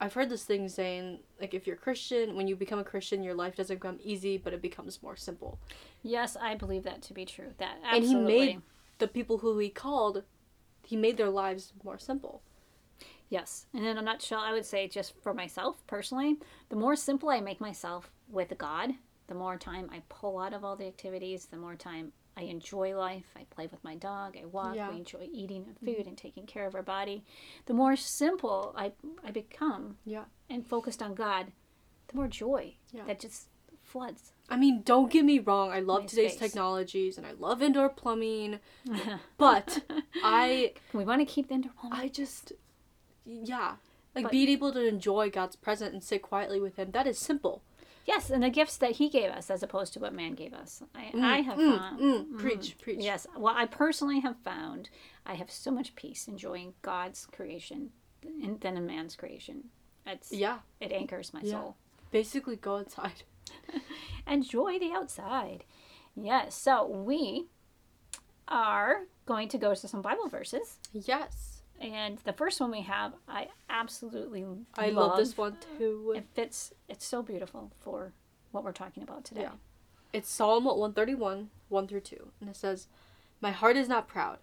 i've 0.00 0.14
heard 0.14 0.28
this 0.28 0.42
thing 0.44 0.68
saying 0.68 1.20
like 1.40 1.54
if 1.54 1.68
you're 1.68 1.76
christian 1.76 2.34
when 2.34 2.48
you 2.48 2.56
become 2.56 2.80
a 2.80 2.84
christian 2.84 3.22
your 3.22 3.32
life 3.32 3.54
doesn't 3.54 3.76
become 3.76 3.96
easy 4.02 4.36
but 4.36 4.52
it 4.52 4.60
becomes 4.60 5.00
more 5.02 5.14
simple. 5.16 5.58
Yes, 6.02 6.36
I 6.40 6.56
believe 6.56 6.82
that 6.82 7.00
to 7.02 7.14
be 7.14 7.24
true. 7.24 7.54
That 7.58 7.78
And 7.84 8.04
he 8.04 8.14
made- 8.16 8.62
the 8.98 9.06
people 9.08 9.38
who 9.38 9.56
he 9.58 9.68
called 9.70 10.24
he 10.84 10.96
made 10.96 11.16
their 11.16 11.30
lives 11.30 11.72
more 11.84 11.98
simple 11.98 12.42
yes. 13.34 13.66
And 13.74 13.84
in 13.84 13.98
a 13.98 14.02
nutshell, 14.02 14.40
I 14.40 14.52
would 14.52 14.64
say 14.64 14.88
just 14.88 15.12
for 15.22 15.34
myself 15.34 15.84
personally, 15.86 16.36
the 16.68 16.76
more 16.76 16.96
simple 16.96 17.28
I 17.30 17.40
make 17.40 17.60
myself 17.60 18.10
with 18.28 18.56
God, 18.56 18.92
the 19.26 19.34
more 19.34 19.56
time 19.56 19.90
I 19.92 20.02
pull 20.08 20.38
out 20.38 20.54
of 20.54 20.64
all 20.64 20.76
the 20.76 20.86
activities, 20.86 21.46
the 21.46 21.56
more 21.56 21.74
time 21.74 22.12
I 22.36 22.42
enjoy 22.42 22.96
life. 22.96 23.26
I 23.36 23.44
play 23.50 23.66
with 23.66 23.82
my 23.84 23.94
dog. 23.96 24.36
I 24.40 24.44
walk. 24.46 24.74
Yeah. 24.76 24.90
We 24.90 24.96
enjoy 24.96 25.28
eating 25.32 25.62
mm-hmm. 25.62 25.86
food 25.86 26.06
and 26.06 26.16
taking 26.16 26.46
care 26.46 26.66
of 26.66 26.74
our 26.74 26.82
body. 26.82 27.24
The 27.66 27.74
more 27.74 27.96
simple 27.96 28.74
I, 28.76 28.92
I 29.24 29.30
become, 29.30 29.96
yeah 30.04 30.24
and 30.50 30.66
focused 30.66 31.02
on 31.02 31.14
God, 31.14 31.52
the 32.08 32.16
more 32.16 32.28
joy 32.28 32.74
Yeah. 32.92 33.04
that 33.06 33.20
just 33.20 33.48
floods. 33.82 34.32
I 34.48 34.56
mean, 34.56 34.82
don't 34.84 35.10
get 35.10 35.24
me 35.24 35.38
wrong. 35.38 35.70
I 35.70 35.80
love 35.80 36.02
My 36.02 36.06
today's 36.06 36.32
space. 36.32 36.50
technologies 36.50 37.16
and 37.16 37.26
I 37.26 37.32
love 37.32 37.62
indoor 37.62 37.88
plumbing, 37.88 38.60
but 39.38 39.82
I 40.22 40.74
we 40.92 41.04
want 41.04 41.20
to 41.20 41.24
keep 41.24 41.48
the 41.48 41.54
indoor 41.54 41.72
plumbing. 41.80 41.98
I 41.98 42.08
just 42.08 42.52
yeah, 43.24 43.76
like 44.14 44.24
But- 44.24 44.32
being 44.32 44.48
able 44.48 44.72
to 44.72 44.86
enjoy 44.86 45.30
God's 45.30 45.56
presence 45.56 45.92
and 45.92 46.02
sit 46.02 46.22
quietly 46.22 46.60
with 46.60 46.76
him. 46.76 46.90
That 46.92 47.06
is 47.06 47.18
simple. 47.18 47.62
Yes, 48.06 48.28
and 48.28 48.42
the 48.42 48.50
gifts 48.50 48.76
that 48.76 48.92
He 48.92 49.08
gave 49.08 49.30
us, 49.30 49.48
as 49.50 49.62
opposed 49.62 49.94
to 49.94 49.98
what 50.00 50.12
man 50.12 50.34
gave 50.34 50.52
us. 50.52 50.82
I, 50.94 51.10
I 51.14 51.40
have 51.40 51.56
Mm, 51.58 51.78
found. 51.78 52.00
mm, 52.00 52.38
preach, 52.38 52.76
preach. 52.78 53.00
Yes, 53.00 53.26
well, 53.34 53.54
I 53.56 53.64
personally 53.64 54.20
have 54.20 54.36
found 54.44 54.90
I 55.24 55.34
have 55.36 55.50
so 55.50 55.70
much 55.70 55.94
peace 55.96 56.28
enjoying 56.28 56.74
God's 56.82 57.24
creation 57.24 57.92
than 58.20 58.58
than 58.58 58.76
in 58.76 58.84
man's 58.86 59.16
creation. 59.16 59.70
It's 60.06 60.30
Yeah. 60.32 60.58
it 60.80 60.92
anchors 60.92 61.32
my 61.32 61.40
Yeah. 61.40 61.52
soul. 61.52 61.76
Basically 62.10 62.56
go 62.56 62.76
outside. 62.76 63.22
Enjoy 64.26 64.78
the 64.78 64.92
outside. 64.92 65.64
Yes, 66.14 66.54
so 66.54 66.86
we 66.86 67.46
are 68.48 69.06
going 69.26 69.48
to 69.48 69.58
go 69.58 69.74
to 69.74 69.88
some 69.88 70.02
Bible 70.02 70.28
verses. 70.28 70.78
Yes. 70.92 71.53
And 71.80 72.18
the 72.24 72.32
first 72.32 72.60
one 72.60 72.70
we 72.70 72.82
have, 72.82 73.12
I 73.28 73.48
absolutely 73.68 74.44
I 74.76 74.90
love, 74.90 75.16
this 75.18 75.36
one 75.36 75.56
too. 75.78 76.14
It 76.16 76.24
fits. 76.34 76.72
It's 76.88 77.04
so 77.04 77.22
beautiful 77.22 77.72
for 77.80 78.12
what 78.52 78.64
we're 78.64 78.72
talking 78.72 79.02
about 79.02 79.24
today. 79.24 79.42
Yeah. 79.42 79.52
It's 80.12 80.30
Psalm 80.30 80.64
131, 80.64 81.50
1 81.68 81.88
through 81.88 82.00
2. 82.00 82.28
And 82.40 82.48
it 82.48 82.56
says, 82.56 82.86
My 83.40 83.50
heart 83.50 83.76
is 83.76 83.88
not 83.88 84.06
proud. 84.08 84.38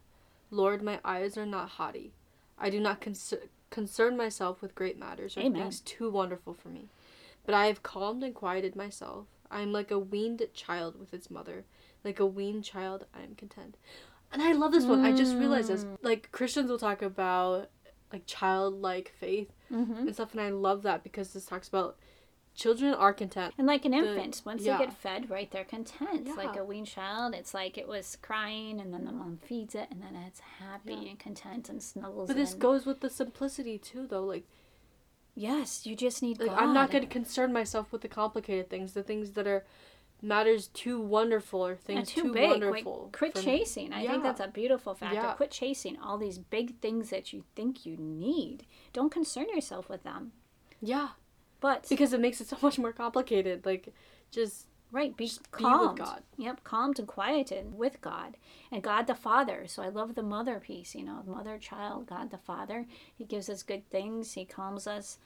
Lord, 0.52 0.84
my 0.84 1.00
eyes 1.06 1.38
are 1.38 1.46
not 1.46 1.70
haughty. 1.70 2.12
I 2.60 2.70
do 2.70 2.80
not 2.80 3.00
concer- 3.00 3.48
concern 3.70 4.18
myself 4.18 4.62
with 4.62 4.76
great 4.76 5.00
matters 5.00 5.38
or 5.38 5.40
Amen. 5.40 5.62
things 5.62 5.80
too 5.80 6.10
wonderful 6.12 6.54
for 6.54 6.68
me. 6.70 6.90
but 7.46 7.56
I 7.56 7.66
have 7.68 7.82
calmed 7.82 8.22
and 8.24 8.36
quieted 8.36 8.76
myself. 8.76 9.26
I 9.50 9.62
am 9.62 9.72
like 9.72 9.90
a 9.92 9.98
weaned 9.98 10.44
child 10.54 11.00
with 11.00 11.14
its 11.14 11.32
mother. 11.32 11.64
Like 12.04 12.20
a 12.20 12.26
weaned 12.26 12.64
child, 12.66 13.06
I 13.16 13.22
am 13.24 13.34
content. 13.36 13.78
And 14.34 14.42
I 14.42 14.54
love 14.54 14.72
this 14.72 14.86
one. 14.86 15.04
I 15.06 15.12
just 15.14 15.36
realized 15.36 15.70
this. 15.70 15.86
Like 16.02 16.32
Christians 16.32 16.70
will 16.70 16.78
talk 16.80 17.02
about 17.02 17.70
like 18.12 18.24
childlike 18.26 19.14
faith 19.20 19.50
Mm-hmm. 19.72 19.94
and 20.08 20.14
stuff, 20.14 20.34
and 20.34 20.42
I 20.42 20.50
love 20.50 20.82
that 20.84 21.02
because 21.02 21.32
this 21.32 21.46
talks 21.46 21.70
about 21.70 21.96
children 22.54 22.94
are 22.94 23.14
content. 23.14 23.54
And 23.58 23.66
like 23.66 23.86
an 23.86 23.94
infant, 23.94 24.42
once 24.46 24.64
yeah. 24.64 24.78
they 24.78 24.84
get 24.84 24.94
fed, 24.94 25.30
right, 25.30 25.50
they're 25.50 25.64
content. 25.64 26.28
It's 26.28 26.36
Like 26.36 26.58
a 26.58 26.66
weaned 26.66 26.88
child, 26.88 27.34
it's 27.34 27.54
like 27.54 27.78
it 27.78 27.88
was 27.88 28.18
crying, 28.22 28.82
and 28.82 28.94
then 28.94 29.06
the 29.06 29.14
mom 29.14 29.38
feeds 29.38 29.74
it, 29.74 29.88
and 29.90 30.02
then 30.02 30.18
it's 30.28 30.42
happy 30.60 30.94
Yeah. 30.94 31.10
and 31.12 31.20
content 31.20 31.70
and 31.70 31.82
snuggles. 31.82 32.28
But 32.28 32.36
this 32.36 32.52
in. 32.52 32.60
goes 32.60 32.86
with 32.86 33.00
the 33.00 33.10
simplicity 33.10 33.78
too, 33.78 34.08
though. 34.08 34.26
Like, 34.26 34.44
Yes, 35.36 35.86
you 35.86 35.96
just 35.96 36.22
need 36.22 36.40
like 36.42 36.50
God. 36.50 36.60
I'm 36.60 36.74
not 36.74 36.92
going 36.92 37.04
to 37.06 37.10
concern 37.10 37.54
myself 37.54 37.94
with 37.94 38.02
the 38.02 38.10
complicated 38.10 38.70
things, 38.70 38.92
the 38.92 39.04
things 39.04 39.32
that 39.32 39.48
are 39.48 39.66
matters 40.22 40.68
too 40.68 41.00
wonderful 41.00 41.66
or 41.66 41.72
Yeah, 41.72 41.78
things 41.78 42.10
too, 42.10 42.24
too, 42.24 42.34
big. 42.34 42.50
wonderful. 42.50 43.04
Like, 43.06 43.12
quit 43.18 43.34
for 43.34 43.40
me. 43.40 43.46
chasing. 43.46 43.92
I 43.94 44.04
Yeah. 44.04 44.12
think 44.12 44.24
that's 44.24 44.40
a 44.40 44.48
beautiful 44.48 44.94
factor. 44.94 45.16
Yeah. 45.16 45.34
Quit 45.34 45.52
chasing 45.52 45.98
all 46.00 46.18
these 46.18 46.38
big 46.38 46.80
things 46.80 47.10
that 47.10 47.34
you 47.34 47.44
think 47.56 47.86
you 47.86 47.98
need. 47.98 48.66
Don't 48.94 49.10
concern 49.12 49.50
yourself 49.50 49.90
with 49.90 50.04
them. 50.04 50.34
Yeah, 50.82 51.10
But 51.60 51.88
because 51.90 52.12
it 52.14 52.20
makes 52.20 52.42
it 52.42 52.48
so 52.48 52.58
much 52.62 52.80
more 52.80 52.92
complicated. 52.92 53.66
Like, 53.66 53.94
just 54.32 54.68
right, 54.92 55.16
be 55.16 55.26
just 55.28 55.44
be 55.58 55.64
with. 55.64 55.96
God. 55.98 56.24
Yep, 56.38 56.64
calmed 56.64 56.98
and 57.00 57.08
quieted 57.08 57.78
with 57.78 58.02
God 58.02 58.36
and 58.72 58.82
God 58.84 59.06
the 59.08 59.14
Father. 59.16 59.66
So 59.68 59.82
I 59.84 59.90
love 59.90 60.16
the 60.16 60.24
mother 60.24 60.60
piece. 60.60 60.96
You 60.96 61.04
know, 61.06 61.22
mother, 61.26 61.58
child, 61.60 62.08
God 62.08 62.32
the 62.32 62.38
Father. 62.40 62.88
He 63.14 63.26
gives 63.26 63.48
us 63.50 63.62
good 63.64 63.88
things. 63.90 64.34
He 64.34 64.44
calms 64.46 64.88
us. 64.88 65.18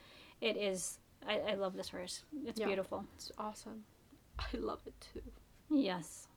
It 0.42 0.58
is. 0.58 1.00
I, 1.28 1.40
I 1.40 1.54
love 1.56 1.76
this 1.76 1.90
verse. 1.90 2.24
It's 2.46 2.60
Yeah. 2.60 2.68
beautiful. 2.68 3.06
it's 3.16 3.32
awesome. 3.38 3.86
I 4.54 4.58
love 4.58 4.80
it 4.86 4.94
too. 5.14 5.22
Yes. 5.70 6.28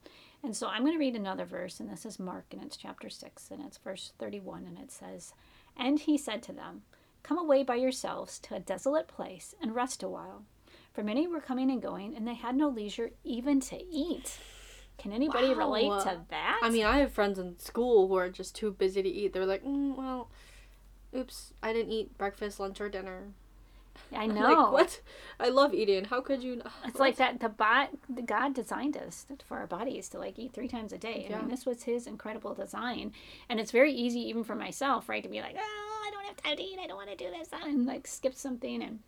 And 0.43 0.57
so 0.57 0.69
I'm 0.69 0.83
going 0.83 0.95
to 0.95 0.99
read 0.99 1.17
another 1.17 1.45
verse, 1.45 1.81
and 1.81 1.91
this 1.91 2.07
is 2.07 2.21
Mark, 2.21 2.47
and 2.53 2.63
it's 2.63 2.77
chapter 2.77 3.11
6, 3.11 3.51
and 3.51 3.61
it's 3.65 3.79
verse 3.79 4.13
31, 4.19 4.67
and 4.67 4.79
it 4.79 4.93
says, 4.93 5.35
And 5.77 5.99
he 5.99 6.17
said 6.17 6.43
to 6.45 6.53
them, 6.53 6.83
Come 7.25 7.39
away 7.39 7.65
by 7.65 7.75
yourselves 7.75 8.39
to 8.41 8.55
a 8.55 8.61
desolate 8.61 9.09
place 9.09 9.55
and 9.61 9.75
rest 9.75 10.03
a 10.03 10.09
while. 10.09 10.45
For 10.93 11.03
many 11.03 11.27
were 11.27 11.41
coming 11.41 11.71
and 11.71 11.83
going, 11.83 12.17
and 12.17 12.27
they 12.27 12.35
had 12.35 12.57
no 12.57 12.69
leisure 12.69 13.11
even 13.25 13.61
to 13.61 13.83
eat. 13.85 14.39
Can 14.97 15.13
anybody 15.13 15.55
relate 15.55 16.03
to 16.03 16.21
that? 16.31 16.61
I 16.63 16.71
mean, 16.71 16.85
I 16.85 16.99
have 16.99 17.13
friends 17.13 17.39
in 17.39 17.59
school 17.59 18.09
who 18.09 18.15
are 18.15 18.31
just 18.31 18.55
too 18.55 18.73
busy 18.73 19.03
to 19.03 19.09
eat. 19.09 19.33
They're 19.33 19.47
like, 19.47 19.65
mm, 19.65 19.97
well, 19.97 20.31
oops, 21.15 21.53
I 21.63 21.73
didn't 21.73 21.93
eat 21.93 22.19
breakfast, 22.19 22.59
lunch, 22.59 22.81
or 22.81 22.89
dinner. 22.89 23.29
I 24.17 24.27
know. 24.27 24.43
Like, 24.43 24.73
what? 24.73 25.01
I 25.41 25.49
love 25.49 25.75
eating. 25.75 26.05
How 26.05 26.21
could 26.21 26.43
you? 26.43 26.57
Not? 26.57 26.73
It's 26.87 26.99
like 26.99 27.17
that. 27.17 27.41
The 27.41 27.49
bot, 27.49 27.91
the 28.09 28.23
God 28.23 28.55
designed 28.55 28.97
us 28.97 29.27
for 29.47 29.59
our 29.59 29.67
bodies 29.67 30.09
to 30.11 30.19
like 30.19 30.39
eat 30.39 30.53
three 30.53 30.69
times 30.69 30.93
a 30.93 30.99
day. 30.99 31.27
I 31.27 31.31
Yeah. 31.31 31.39
mean, 31.41 31.49
this 31.49 31.67
was 31.67 31.83
His 31.85 32.07
incredible 32.07 32.55
design, 32.55 33.13
and 33.49 33.61
it's 33.61 33.71
very 33.71 33.93
easy 33.93 34.21
even 34.29 34.45
for 34.45 34.55
myself, 34.55 35.09
right, 35.09 35.23
to 35.23 35.29
be 35.29 35.41
like, 35.41 35.57
oh, 35.59 36.05
I 36.07 36.11
don't 36.11 36.25
have 36.27 36.37
time 36.37 36.57
to 36.57 36.63
eat. 36.63 36.79
I 36.83 36.87
don't 36.87 36.97
want 36.97 37.11
to 37.11 37.17
do 37.17 37.31
this, 37.31 37.49
and 37.53 37.87
like 37.87 38.07
skip 38.07 38.35
something 38.35 38.83
and 38.83 39.01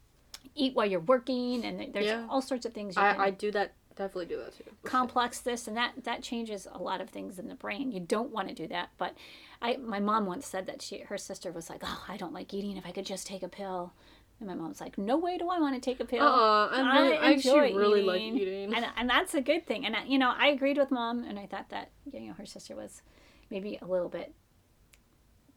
eat 0.55 0.75
while 0.75 0.87
you're 0.87 1.01
working, 1.01 1.65
and 1.65 1.93
there's 1.93 2.07
Yeah. 2.07 2.27
all 2.29 2.43
sorts 2.43 2.67
of 2.67 2.73
things. 2.73 2.97
I, 2.97 3.17
I 3.27 3.31
do 3.31 3.51
that. 3.53 3.73
Definitely 3.97 4.27
do 4.27 4.39
that 4.39 4.57
too. 4.57 4.65
complex 4.83 5.41
this 5.41 5.69
and 5.69 5.77
that 5.77 5.93
that 6.05 6.23
changes 6.23 6.67
a 6.73 6.79
lot 6.79 7.03
of 7.03 7.11
things 7.11 7.39
in 7.39 7.49
the 7.49 7.55
brain 7.55 7.93
you 7.93 8.01
don't 8.01 8.31
want 8.31 8.49
to 8.49 8.55
do 8.55 8.67
that 8.67 8.89
but 8.97 9.15
i 9.61 9.77
my 9.77 10.01
mom 10.01 10.25
once 10.25 10.47
said 10.47 10.65
that 10.65 10.81
she 10.81 11.01
her 11.01 11.19
sister 11.19 11.53
was 11.53 11.69
like 11.69 11.83
oh 11.85 12.03
i 12.09 12.17
don't 12.17 12.33
like 12.33 12.55
eating 12.55 12.79
if 12.79 12.87
i 12.87 12.93
could 12.93 13.05
just 13.05 13.27
take 13.27 13.43
a 13.43 13.49
pill 13.49 13.93
and 14.41 14.49
my 14.49 14.55
mom's 14.55 14.81
like 14.81 14.97
no 14.99 15.17
way 15.19 15.39
do 15.39 15.49
i 15.49 15.59
want 15.61 15.75
to 15.75 15.81
take 15.81 16.01
a 16.01 16.05
pill 16.05 16.25
Uh-uh, 16.25 16.69
I'm 16.73 17.03
really, 17.05 17.17
I, 17.17 17.33
actually 17.35 17.69
enjoy 17.71 17.79
really 17.79 18.03
like 18.03 18.21
eating." 18.21 18.39
eating. 18.39 18.75
and, 18.75 18.87
and 18.97 19.09
that's 19.09 19.35
a 19.35 19.41
good 19.41 19.67
thing 19.67 19.87
and 19.87 19.95
I, 19.95 20.05
you 20.05 20.19
know 20.19 20.33
i 20.37 20.49
agreed 20.49 20.79
with 20.79 20.91
mom 20.91 21.25
and 21.25 21.39
i 21.39 21.47
thought 21.47 21.69
that 21.71 21.91
you 22.13 22.29
know 22.29 22.35
her 22.35 22.47
sister 22.47 22.75
was 22.75 23.03
maybe 23.51 23.79
a 23.81 23.87
little 23.87 24.09
bit 24.09 24.35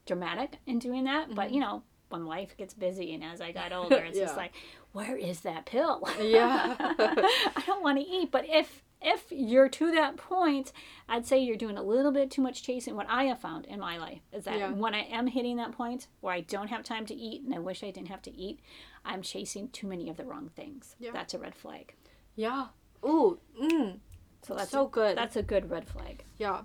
dramatic 0.06 0.58
in 0.66 0.78
doing 0.78 1.04
that 1.04 1.34
but 1.34 1.50
you 1.50 1.60
know 1.60 1.82
when 2.10 2.26
life 2.26 2.56
gets 2.56 2.74
busy 2.74 3.14
and 3.14 3.24
as 3.24 3.40
i 3.40 3.52
got 3.52 3.72
older 3.78 3.96
it's 3.96 4.18
just 4.18 4.32
Mm-hmm. 4.32 4.40
Like 4.40 4.52
where 4.92 5.16
is 5.16 5.40
that 5.40 5.66
pill 5.66 6.06
Yeah. 6.20 6.76
i 6.78 7.62
don't 7.66 7.82
want 7.82 7.98
to 7.98 8.04
eat 8.04 8.30
but 8.30 8.44
if 8.48 8.82
if 9.04 9.26
you're 9.30 9.68
to 9.68 9.90
that 9.92 10.16
point 10.16 10.72
i'd 11.08 11.26
say 11.26 11.38
you're 11.38 11.56
doing 11.56 11.76
a 11.76 11.82
little 11.82 12.10
bit 12.10 12.30
too 12.30 12.40
much 12.42 12.62
chasing 12.62 12.96
what 12.96 13.06
i 13.08 13.24
have 13.24 13.38
found 13.38 13.66
in 13.66 13.78
my 13.78 13.98
life 13.98 14.22
is 14.32 14.44
that 14.44 14.58
Yeah. 14.58 14.70
when 14.72 14.94
i 14.94 15.02
am 15.02 15.26
hitting 15.26 15.56
that 15.58 15.72
point 15.72 16.08
where 16.20 16.32
i 16.34 16.40
don't 16.40 16.68
have 16.68 16.82
time 16.82 17.04
to 17.06 17.14
eat 17.14 17.42
and 17.42 17.54
i 17.54 17.58
wish 17.58 17.82
i 17.84 17.90
didn't 17.90 18.08
have 18.08 18.22
to 18.22 18.34
eat 18.34 18.60
i'm 19.04 19.22
chasing 19.22 19.68
too 19.68 19.86
many 19.86 20.08
of 20.08 20.16
the 20.16 20.24
wrong 20.24 20.50
things 20.56 20.96
Yeah. 20.98 21.10
that's 21.12 21.34
a 21.34 21.38
red 21.38 21.54
flag 21.54 21.94
yeah. 22.36 22.66
Ooh. 23.04 23.38
Mm. 23.62 23.98
so 24.42 24.54
that's 24.54 24.70
so 24.70 24.86
a, 24.86 24.90
good. 24.90 25.16
that's 25.16 25.36
a 25.36 25.42
good 25.42 25.70
red 25.70 25.86
flag 25.86 26.24
yeah. 26.38 26.62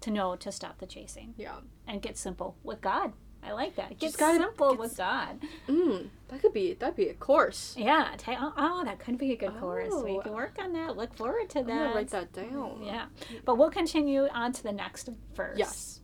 to 0.00 0.10
know 0.10 0.34
to 0.36 0.50
stop 0.50 0.78
the 0.78 0.86
chasing 0.86 1.34
Yeah. 1.36 1.56
and 1.86 2.00
get 2.02 2.16
simple 2.16 2.56
with 2.64 2.80
god 2.80 3.12
i 3.42 3.52
like 3.52 3.74
that 3.76 3.90
get 3.90 3.98
Just 4.00 4.18
gotta- 4.18 4.38
simple 4.38 4.76
with 4.76 4.96
god 4.96 5.40
Mm. 5.68 6.08
That 6.28 6.40
could 6.40 6.54
be. 6.54 6.72
That'd 6.72 6.96
be 6.96 7.08
a 7.08 7.14
course. 7.14 7.74
yeah 7.78 8.14
ta- 8.16 8.36
oh, 8.40 8.54
oh 8.56 8.84
that 8.84 8.98
could 8.98 9.18
be 9.18 9.32
a 9.32 9.36
good 9.36 9.58
course 9.60 9.92
we 10.02 10.12
Oh. 10.12 10.20
can 10.20 10.32
work 10.32 10.56
on 10.58 10.72
that 10.72 10.96
look 10.96 11.14
forward 11.14 11.50
to 11.50 11.62
that 11.62 11.94
write 11.94 12.08
that 12.10 12.32
down. 12.32 12.82
yeah 12.82 13.06
but 13.44 13.58
we'll 13.58 13.70
continue 13.70 14.26
on 14.32 14.52
to 14.52 14.62
the 14.62 14.72
next 14.72 15.08
verse 15.34 15.58
Yes. 15.58 16.00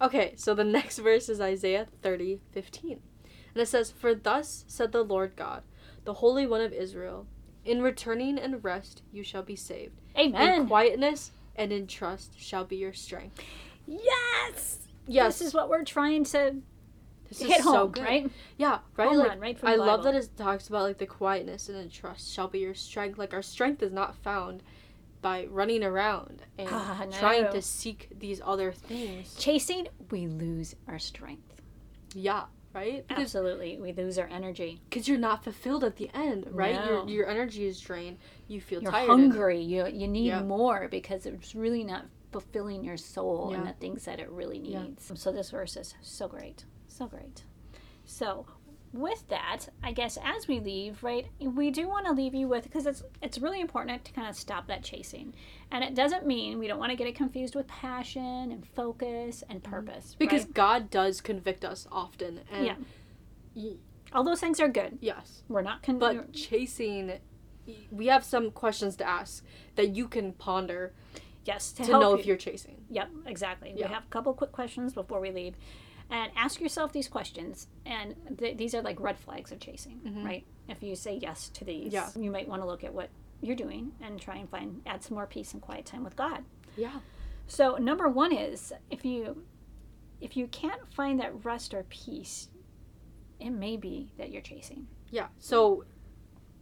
Okay, 0.00 0.34
so 0.36 0.52
the 0.54 0.64
next 0.64 0.98
verse 0.98 1.28
is 1.28 1.40
Isaiah 1.40 1.86
30, 2.02 2.40
15. 2.50 3.00
And 3.54 3.62
it 3.62 3.66
says, 3.68 3.92
For 3.92 4.16
thus 4.16 4.64
said 4.66 4.90
the 4.90 5.04
Lord 5.04 5.36
God, 5.36 5.62
the 6.04 6.14
Holy 6.14 6.44
One 6.44 6.60
of 6.60 6.72
Israel, 6.72 7.28
in 7.64 7.82
returning 7.82 8.36
and 8.36 8.64
rest 8.64 9.02
you 9.12 9.22
shall 9.22 9.44
be 9.44 9.54
saved. 9.54 10.00
amen 10.18 10.62
In 10.62 10.66
quietness 10.66 11.30
and 11.54 11.70
in 11.72 11.86
trust 11.86 12.32
shall 12.36 12.64
be 12.64 12.76
your 12.76 12.92
strength. 12.92 13.40
Yes. 13.86 14.78
Yes. 15.06 15.38
This 15.38 15.48
is 15.48 15.54
what 15.54 15.68
we're 15.68 15.84
trying 15.84 16.24
to 16.24 16.56
This 17.38 17.48
hit 17.48 17.58
is 17.58 17.64
so 17.64 17.72
home, 17.72 17.90
good. 17.92 18.04
right? 18.04 18.30
Yeah, 18.58 18.78
right. 18.96 19.08
Home 19.08 19.18
like, 19.18 19.28
run, 19.28 19.40
right 19.40 19.58
I 19.62 19.76
the 19.76 19.82
love 19.84 20.02
that 20.04 20.14
it 20.14 20.28
talks 20.36 20.68
about 20.68 20.82
like 20.84 20.98
the 20.98 21.06
quietness 21.06 21.68
and 21.68 21.78
in 21.78 21.90
trust 21.90 22.32
shall 22.32 22.48
be 22.48 22.60
your 22.60 22.74
strength. 22.74 23.18
Like 23.18 23.32
our 23.34 23.42
strength 23.42 23.82
is 23.82 23.92
not 23.92 24.14
found 24.16 24.62
by 25.20 25.46
running 25.50 25.84
around 25.84 26.42
and 26.58 26.68
Ah, 26.70 27.06
trying 27.18 27.50
to 27.52 27.62
seek 27.62 28.08
these 28.18 28.40
other 28.44 28.72
things. 28.72 29.34
Chasing, 29.36 29.86
we 30.10 30.26
lose 30.26 30.74
our 30.88 30.98
strength. 30.98 31.60
Yeah, 32.14 32.44
right. 32.74 33.06
Because 33.06 33.22
Absolutely, 33.36 33.78
we 33.80 33.92
lose 33.92 34.18
our 34.18 34.26
energy. 34.26 34.80
because 34.90 35.06
you're 35.08 35.18
not 35.18 35.44
fulfilled 35.44 35.84
at 35.84 35.96
the 35.96 36.10
end, 36.12 36.46
right? 36.50 36.74
No. 36.74 36.84
Your 36.86 37.08
your 37.08 37.28
energy 37.28 37.66
is 37.66 37.80
drained. 37.80 38.18
You 38.48 38.60
feel 38.60 38.80
tired. 38.80 39.06
You're 39.06 39.16
tired. 39.16 39.20
hungry. 39.20 39.60
You 39.62 39.86
you 39.86 40.08
need 40.08 40.26
Yeah. 40.26 40.42
more 40.42 40.88
because 40.90 41.24
it's 41.24 41.54
really 41.54 41.84
not 41.84 42.06
fulfilling 42.32 42.82
your 42.82 42.96
soul 42.96 43.52
and 43.54 43.66
the 43.66 43.72
things 43.74 44.04
that 44.06 44.18
it 44.18 44.28
really 44.30 44.58
Yeah. 44.58 44.82
needs. 44.84 45.12
So 45.14 45.30
this 45.30 45.50
verse 45.50 45.76
is 45.76 45.94
so 46.02 46.26
great, 46.28 46.64
so 46.92 47.06
great. 47.06 47.44
So 48.04 48.46
with 48.92 49.26
that, 49.28 49.60
I 49.82 49.92
guess 49.92 50.18
as 50.22 50.46
we 50.46 50.60
leave, 50.60 51.02
right, 51.02 51.26
we 51.40 51.70
do 51.70 51.88
want 51.88 52.04
to 52.06 52.12
leave 52.12 52.34
you 52.34 52.46
with 52.48 52.64
because 52.64 52.86
it's 52.86 53.02
it's 53.22 53.38
really 53.38 53.60
important 53.60 54.04
to 54.04 54.12
kind 54.12 54.28
of 54.28 54.36
stop 54.36 54.66
that 54.66 54.82
chasing, 54.82 55.34
and 55.70 55.82
it 55.82 55.94
doesn't 55.94 56.26
mean 56.26 56.58
we 56.58 56.66
don't 56.68 56.78
want 56.78 56.90
to 56.90 56.96
get 56.96 57.06
it 57.06 57.14
confused 57.14 57.54
with 57.54 57.66
passion 57.68 58.52
and 58.52 58.66
focus 58.66 59.42
and 59.48 59.62
purpose. 59.62 60.08
Mm-hmm. 60.10 60.18
because 60.18 60.44
right? 60.44 60.54
God 60.54 60.90
does 60.90 61.20
convict 61.20 61.64
us 61.64 61.86
often, 61.90 62.40
and 62.52 62.66
Yeah. 62.66 62.74
y- 63.54 63.76
all 64.12 64.24
those 64.24 64.40
things 64.40 64.60
are 64.60 64.68
good. 64.68 64.98
yes, 65.00 65.42
We're 65.48 65.62
not 65.62 65.82
con- 65.82 65.98
but 65.98 66.34
chasing, 66.34 67.12
we 67.90 68.06
have 68.08 68.24
some 68.24 68.50
questions 68.50 68.94
to 68.96 69.08
ask 69.08 69.42
that 69.76 69.96
you 69.96 70.06
can 70.06 70.34
ponder 70.34 70.92
yes 71.46 71.72
to, 71.72 71.84
to 71.84 71.92
know 71.92 72.12
you. 72.12 72.18
if 72.20 72.26
you're 72.26 72.36
chasing. 72.36 72.84
Yep, 72.90 73.08
exactly. 73.26 73.72
Yeah. 73.74 73.86
We 73.88 73.94
have 73.94 74.02
a 74.04 74.08
couple 74.10 74.34
quick 74.34 74.52
questions 74.52 74.92
before 74.92 75.18
we 75.18 75.30
leave. 75.30 75.54
And 76.12 76.30
ask 76.36 76.60
yourself 76.60 76.92
these 76.92 77.08
questions. 77.08 77.66
And 77.86 78.14
th- 78.38 78.56
these 78.58 78.74
are 78.74 78.82
like 78.82 79.00
red 79.00 79.18
flags 79.18 79.50
of 79.50 79.58
chasing, 79.60 80.00
right? 80.24 80.44
If 80.68 80.82
you 80.82 80.94
say 80.94 81.18
yes 81.20 81.48
to 81.50 81.64
these, 81.64 81.92
Yeah. 81.92 82.10
you 82.14 82.30
might 82.30 82.46
want 82.46 82.62
to 82.62 82.66
look 82.66 82.84
at 82.84 82.92
what 82.94 83.08
you're 83.40 83.56
doing 83.56 83.92
and 84.00 84.20
try 84.20 84.36
and 84.36 84.48
find, 84.48 84.82
add 84.86 85.02
some 85.02 85.14
more 85.16 85.26
peace 85.26 85.52
and 85.54 85.60
quiet 85.62 85.86
time 85.86 86.04
with 86.04 86.14
God. 86.14 86.44
Yeah. 86.76 87.00
So 87.46 87.76
number 87.76 88.08
one 88.08 88.32
is 88.32 88.72
if 88.90 89.04
you, 89.04 89.42
if 90.20 90.36
you 90.36 90.46
can't 90.46 90.80
find 90.94 91.18
that 91.18 91.44
rest 91.44 91.74
or 91.74 91.84
peace, 91.88 92.48
it 93.40 93.50
may 93.50 93.76
be 93.76 94.12
that 94.18 94.30
you're 94.30 94.42
chasing. 94.42 94.86
Yeah. 95.10 95.26
So, 95.38 95.84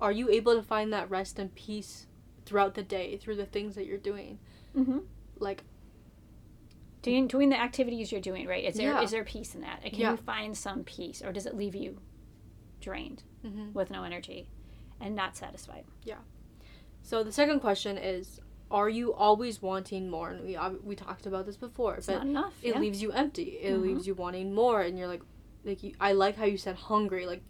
are 0.01 0.13
you 0.13 0.31
able 0.31 0.55
to 0.55 0.63
find 0.63 0.93
that 0.95 1.11
rest 1.11 1.39
and 1.39 1.55
peace 1.55 2.07
throughout 2.47 2.75
the 2.75 2.83
day 2.83 3.19
through 3.19 3.37
the 3.37 3.45
things 3.45 3.75
that 3.75 3.85
you're 3.85 3.99
doing? 3.99 4.39
Mm-hmm. 4.75 5.01
Like, 5.39 5.65
Doing, 7.03 7.27
doing 7.29 7.49
the 7.49 7.59
activities 7.61 8.13
you're 8.13 8.21
doing, 8.21 8.47
right? 8.47 8.65
Is 8.65 8.75
there 8.77 8.97
is 9.03 9.11
Yeah. 9.13 9.19
there 9.19 9.25
peace 9.25 9.55
in 9.55 9.63
that? 9.63 9.83
Can 9.83 9.95
Yeah. 9.99 10.11
you 10.13 10.17
find 10.19 10.57
some 10.57 10.85
peace, 10.85 11.23
or 11.23 11.33
does 11.33 11.47
it 11.47 11.57
leave 11.57 11.75
you 11.75 11.99
drained 12.81 13.23
Mhm. 13.45 13.73
with 13.73 13.91
no 13.91 14.05
energy 14.05 14.49
and 15.01 15.15
not 15.15 15.37
satisfied? 15.37 15.85
Yeah 16.05 16.19
so 17.03 17.25
the 17.25 17.33
second 17.33 17.61
question 17.61 17.97
is, 17.97 18.41
are 18.71 18.89
you 18.91 19.15
always 19.15 19.63
wanting 19.63 20.11
more? 20.11 20.31
And 20.31 20.45
we 20.45 20.57
we 20.85 20.95
talked 20.95 21.25
about 21.27 21.47
this 21.47 21.57
before, 21.57 21.95
It's 21.97 22.07
but 22.07 22.17
not 22.19 22.27
enough. 22.27 22.55
it 22.63 22.75
yeah. 22.75 22.79
leaves 22.81 23.01
you 23.01 23.11
empty. 23.13 23.59
It 23.63 23.73
Mhm. 23.73 23.83
leaves 23.83 24.07
you 24.07 24.15
wanting 24.15 24.55
more, 24.55 24.83
and 24.83 24.99
you're 24.99 25.09
like, 25.09 25.23
like 25.65 25.83
you, 25.83 25.95
I 25.99 26.13
like 26.13 26.37
how 26.37 26.45
you 26.45 26.59
said 26.59 26.77
hungry. 26.77 27.25
Like, 27.27 27.43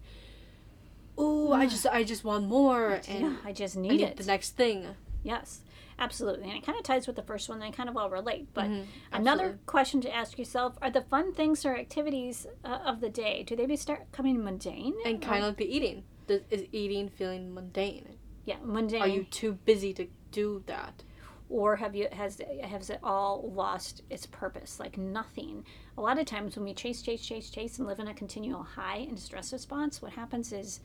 oh 1.17 1.51
I 1.51 1.65
just 1.67 1.85
I 1.85 2.03
just 2.03 2.23
want 2.23 2.47
more 2.47 3.01
and 3.07 3.21
yeah, 3.21 3.35
I 3.43 3.51
just 3.51 3.77
I 3.77 3.81
need 3.81 3.91
need 3.91 4.01
it. 4.01 4.17
the 4.17 4.23
next 4.23 4.51
thing. 4.51 4.85
Yes, 5.23 5.61
absolutely. 5.99 6.49
And 6.49 6.57
it 6.57 6.65
kind 6.65 6.77
of 6.77 6.83
ties 6.83 7.07
with 7.07 7.15
the 7.15 7.23
first 7.23 7.49
one. 7.49 7.59
They 7.59 7.71
kind 7.71 7.89
of 7.89 7.97
all 7.97 8.09
relate. 8.09 8.47
But 8.53 8.65
Mhm, 8.69 8.85
another 9.11 9.59
question 9.65 10.01
to 10.01 10.13
ask 10.15 10.37
yourself 10.37 10.77
are 10.81 10.91
the 10.91 11.01
fun 11.01 11.33
things 11.33 11.65
or 11.65 11.75
activities 11.75 12.47
uh, 12.63 12.79
of 12.85 13.01
the 13.01 13.09
day, 13.09 13.43
do 13.43 13.55
they 13.55 13.65
be 13.65 13.75
start 13.75 14.11
coming 14.11 14.43
mundane? 14.43 14.95
And 15.05 15.21
kind 15.21 15.43
of 15.43 15.49
like 15.49 15.57
the 15.57 15.75
eating. 15.75 16.03
Does, 16.27 16.41
is 16.49 16.65
eating 16.71 17.09
feeling 17.09 17.53
mundane? 17.53 18.17
Yeah, 18.45 18.57
mundane. 18.63 19.01
Are 19.01 19.07
you 19.07 19.23
too 19.23 19.53
busy 19.53 19.93
to 19.93 20.07
do 20.31 20.63
that? 20.67 21.03
or 21.51 21.75
have 21.75 21.93
you 21.93 22.07
has 22.13 22.39
has 22.63 22.89
it 22.89 22.99
all 23.03 23.51
lost 23.53 24.01
its 24.09 24.25
purpose 24.25 24.79
like 24.79 24.97
nothing 24.97 25.65
a 25.97 26.01
lot 26.01 26.17
of 26.17 26.25
times 26.25 26.55
when 26.55 26.63
we 26.63 26.73
chase 26.73 27.01
chase 27.01 27.25
chase 27.25 27.49
chase 27.49 27.77
and 27.77 27.85
live 27.85 27.99
in 27.99 28.07
a 28.07 28.13
continual 28.13 28.63
high 28.63 28.99
and 29.09 29.19
stress 29.19 29.51
response 29.51 30.01
what 30.01 30.13
happens 30.13 30.53
is 30.53 30.79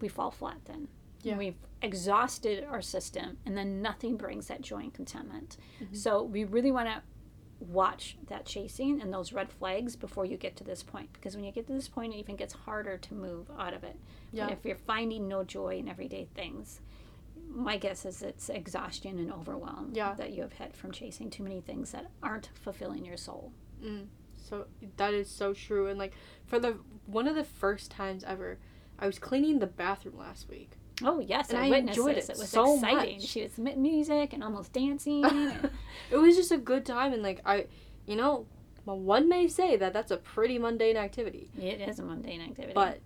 we 0.00 0.08
fall 0.08 0.30
flat 0.30 0.58
then 0.66 0.86
Yeah. 1.22 1.36
we've 1.36 1.56
exhausted 1.82 2.64
our 2.70 2.82
system 2.82 3.38
and 3.46 3.56
then 3.56 3.82
nothing 3.82 4.16
brings 4.16 4.46
that 4.48 4.60
joy 4.62 4.78
and 4.80 4.94
contentment 4.94 5.56
Mm-hmm. 5.82 5.94
so 5.94 6.22
we 6.22 6.44
really 6.44 6.70
want 6.72 6.88
to 6.88 7.02
watch 7.58 8.16
that 8.28 8.46
chasing 8.46 9.00
and 9.02 9.12
those 9.12 9.32
red 9.34 9.50
flags 9.52 9.94
before 9.96 10.24
you 10.24 10.36
get 10.38 10.56
to 10.56 10.64
this 10.64 10.82
point 10.82 11.12
because 11.12 11.34
when 11.36 11.44
you 11.44 11.52
get 11.52 11.66
to 11.66 11.72
this 11.74 11.88
point 11.88 12.14
it 12.14 12.16
even 12.16 12.36
gets 12.36 12.54
harder 12.54 12.96
to 12.96 13.14
move 13.14 13.50
out 13.58 13.74
of 13.74 13.84
it 13.84 13.96
Yeah. 14.32 14.44
but 14.46 14.52
if 14.54 14.64
you're 14.64 14.76
finding 14.76 15.28
no 15.28 15.44
joy 15.44 15.76
in 15.78 15.88
everyday 15.88 16.26
things 16.34 16.80
my 17.52 17.76
guess 17.76 18.04
is 18.06 18.22
it's 18.22 18.48
exhaustion 18.48 19.18
and 19.18 19.32
overwhelm 19.32 19.90
Yeah. 19.92 20.14
that 20.14 20.30
you 20.32 20.42
have 20.42 20.54
had 20.54 20.74
from 20.74 20.92
chasing 20.92 21.28
too 21.30 21.42
many 21.42 21.60
things 21.60 21.90
that 21.92 22.10
aren't 22.22 22.48
fulfilling 22.54 23.04
your 23.04 23.16
soul. 23.16 23.52
Mm. 23.84 24.06
So 24.36 24.66
that 24.98 25.14
is 25.14 25.28
so 25.28 25.52
true. 25.52 25.88
And 25.88 25.98
like 25.98 26.12
for 26.46 26.60
the 26.60 26.78
one 27.06 27.26
of 27.26 27.34
the 27.34 27.42
first 27.42 27.90
times 27.90 28.22
ever, 28.22 28.58
I 29.00 29.06
was 29.06 29.18
cleaning 29.18 29.58
the 29.58 29.66
bathroom 29.66 30.16
last 30.16 30.48
week. 30.48 30.72
Oh 31.04 31.20
yes, 31.20 31.50
And 31.50 31.58
I, 31.58 31.66
I 31.66 31.78
enjoyed 31.78 32.16
this. 32.16 32.28
it 32.28 32.32
It 32.32 32.38
was 32.38 32.48
so 32.50 32.74
exciting. 32.74 33.16
much. 33.18 33.26
She 33.26 33.42
was 33.42 33.56
mu- 33.58 33.76
music 33.76 34.32
and 34.32 34.42
almost 34.44 34.72
dancing. 34.72 35.24
and- 35.24 35.70
it 36.10 36.16
was 36.16 36.36
just 36.36 36.52
a 36.52 36.58
good 36.58 36.84
time, 36.84 37.12
and 37.12 37.22
like 37.22 37.40
I, 37.44 37.66
you 38.06 38.16
know, 38.16 38.46
well, 38.84 38.98
one 38.98 39.28
may 39.28 39.46
say 39.48 39.76
that 39.76 39.92
that's 39.92 40.10
a 40.10 40.16
pretty 40.16 40.58
mundane 40.58 40.96
activity, 40.96 41.48
it 41.58 41.80
is 41.80 41.98
a 41.98 42.02
mundane 42.02 42.40
activity, 42.40 42.72
but 42.74 43.00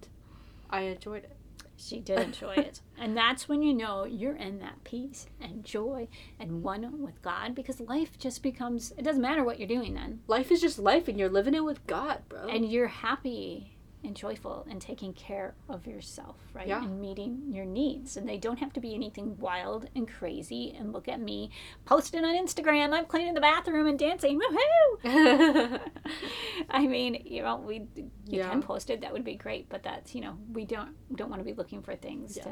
I 0.71 0.83
enjoyed 0.83 1.25
it. 1.25 1.37
she 1.77 1.99
did 2.01 2.21
enjoy 2.21 2.53
it, 2.55 2.81
and 2.99 3.17
that's 3.17 3.49
when 3.49 3.63
you 3.63 3.75
know 3.75 4.05
you're 4.05 4.37
in 4.37 4.61
that 4.61 4.83
peace 4.85 5.27
and 5.41 5.65
joy 5.65 6.09
and 6.39 6.63
one 6.63 7.03
with 7.03 7.21
God 7.23 7.55
because 7.55 7.81
life 7.81 8.17
just 8.19 8.43
becomes. 8.43 8.93
It 8.97 9.03
doesn't 9.03 9.21
matter 9.23 9.43
what 9.45 9.59
you're 9.59 9.69
doing 9.69 9.95
then, 9.95 10.21
Life 10.29 10.51
is 10.53 10.61
just 10.61 10.79
life, 10.79 11.09
and 11.09 11.19
you're 11.19 11.29
living 11.29 11.55
it 11.55 11.65
with 11.65 11.85
God, 11.87 12.23
bro. 12.29 12.47
and 12.49 12.71
you're 12.71 12.89
happy 12.89 13.74
and 14.05 14.15
joyful 14.15 14.67
and 14.71 14.81
taking 14.81 15.13
care 15.15 15.55
of 15.69 15.87
yourself, 15.87 16.37
right? 16.53 16.67
Yeah. 16.69 16.83
And 16.85 17.01
meeting 17.01 17.43
your 17.49 17.65
needs. 17.65 18.17
And 18.17 18.29
they 18.29 18.37
don't 18.37 18.59
have 18.59 18.73
to 18.75 18.81
be 18.81 18.95
anything 18.95 19.37
wild 19.39 19.89
and 19.97 20.07
crazy. 20.09 20.75
And 20.79 20.93
look 20.93 21.09
at 21.09 21.21
me 21.21 21.51
posting 21.85 22.25
on 22.25 22.35
Instagram. 22.37 22.93
I'm 22.93 23.07
cleaning 23.07 23.35
the 23.35 23.41
bathroom 23.41 23.87
and 23.87 23.99
dancing. 23.99 24.41
Woohoo! 24.41 25.81
I 26.71 26.87
mean, 26.87 27.23
you 27.25 27.43
know, 27.43 27.57
we 27.57 27.87
you 27.97 28.11
Yeah. 28.27 28.51
can 28.51 28.63
post 28.63 28.91
it. 28.91 29.01
That 29.01 29.13
would 29.13 29.25
be 29.25 29.35
great. 29.35 29.69
But 29.69 29.83
that's 29.83 30.15
you 30.15 30.21
know, 30.21 30.37
we 30.53 30.65
don't 30.65 30.95
don't 31.17 31.31
want 31.31 31.41
to 31.41 31.45
be 31.45 31.55
looking 31.55 31.83
for 31.83 31.95
things 31.97 32.37
Yeah. 32.37 32.45
to 32.45 32.51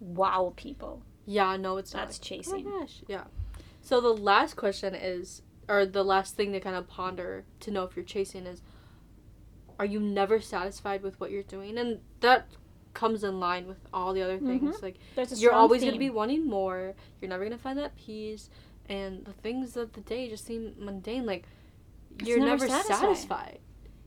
wow 0.00 0.52
people. 0.56 1.02
yeah, 1.24 1.56
no, 1.56 1.76
it's 1.78 1.92
not 1.94 2.06
That's 2.06 2.18
not. 2.20 2.24
chasing. 2.26 2.66
Oh 2.66 2.70
my 2.70 2.80
gosh, 2.80 3.02
yeah. 3.08 3.24
So 3.80 4.00
the 4.00 4.12
last 4.14 4.56
question 4.56 4.94
is, 4.94 5.42
or 5.68 5.86
the 5.86 6.04
last 6.04 6.36
thing 6.36 6.52
to 6.52 6.60
kind 6.60 6.76
of 6.76 6.86
ponder 6.88 7.44
to 7.60 7.70
know 7.70 7.84
if 7.84 7.96
you're 7.96 8.04
chasing 8.04 8.46
is, 8.46 8.60
are 9.78 9.84
you 9.84 10.00
never 10.00 10.40
satisfied 10.40 11.02
with 11.02 11.18
what 11.20 11.30
you're 11.30 11.42
doing? 11.42 11.78
And 11.78 12.00
that 12.20 12.48
comes 12.94 13.22
in 13.22 13.38
line 13.38 13.66
with 13.66 13.78
all 13.92 14.12
the 14.14 14.22
other 14.22 14.38
things. 14.38 14.82
Like 14.82 14.96
There's 15.14 15.32
a 15.32 15.36
you're 15.36 15.52
always 15.52 15.82
going 15.82 15.92
to 15.92 15.98
be 15.98 16.10
wanting 16.10 16.46
more. 16.46 16.94
You're 17.20 17.28
never 17.28 17.44
going 17.44 17.56
to 17.56 17.62
find 17.62 17.78
that 17.78 17.96
peace, 17.96 18.48
and 18.88 19.24
the 19.24 19.32
things 19.32 19.76
of 19.76 19.92
the 19.92 20.00
day 20.00 20.28
just 20.28 20.46
seem 20.46 20.74
mundane. 20.78 21.26
Like 21.26 21.44
It's 22.18 22.28
you're 22.28 22.38
never 22.38 22.66
never, 22.66 22.68
satisfied. 22.68 22.98
satisfied. 23.00 23.58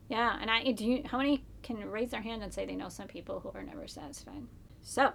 Yeah, 0.08 0.36
and 0.40 0.50
I 0.50 0.72
do. 0.72 0.84
You, 0.84 1.02
how 1.06 1.18
many 1.18 1.44
can 1.62 1.88
raise 1.88 2.10
their 2.10 2.22
hand 2.22 2.42
and 2.42 2.52
say 2.52 2.66
they 2.66 2.74
know 2.74 2.88
some 2.88 3.06
people 3.06 3.40
who 3.40 3.50
are 3.56 3.62
never 3.62 3.86
satisfied? 3.86 4.42
So, 4.82 5.12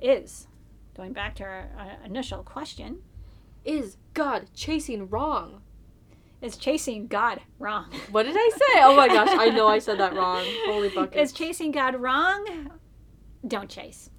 is 0.00 0.48
going 0.96 1.12
back 1.12 1.36
to 1.36 1.44
our 1.44 1.70
uh, 1.78 2.04
initial 2.04 2.42
question: 2.42 2.98
Is 3.64 3.96
God 4.12 4.48
chasing 4.54 5.08
wrong? 5.08 5.62
Is 6.42 6.56
chasing 6.56 7.06
God 7.06 7.40
wrong? 7.58 7.86
What 8.10 8.24
did 8.24 8.34
I 8.36 8.50
say? 8.50 8.80
Oh 8.82 8.96
my 8.96 9.08
gosh, 9.08 9.28
I 9.30 9.50
know 9.50 9.66
I 9.68 9.78
said 9.78 9.98
that 9.98 10.14
wrong. 10.14 10.44
Holy 10.66 10.88
buckets. 10.94 11.30
Is 11.30 11.36
chasing 11.36 11.70
God 11.70 11.96
wrong? 11.96 12.70
Don't 13.46 13.68
chase. 13.68 14.10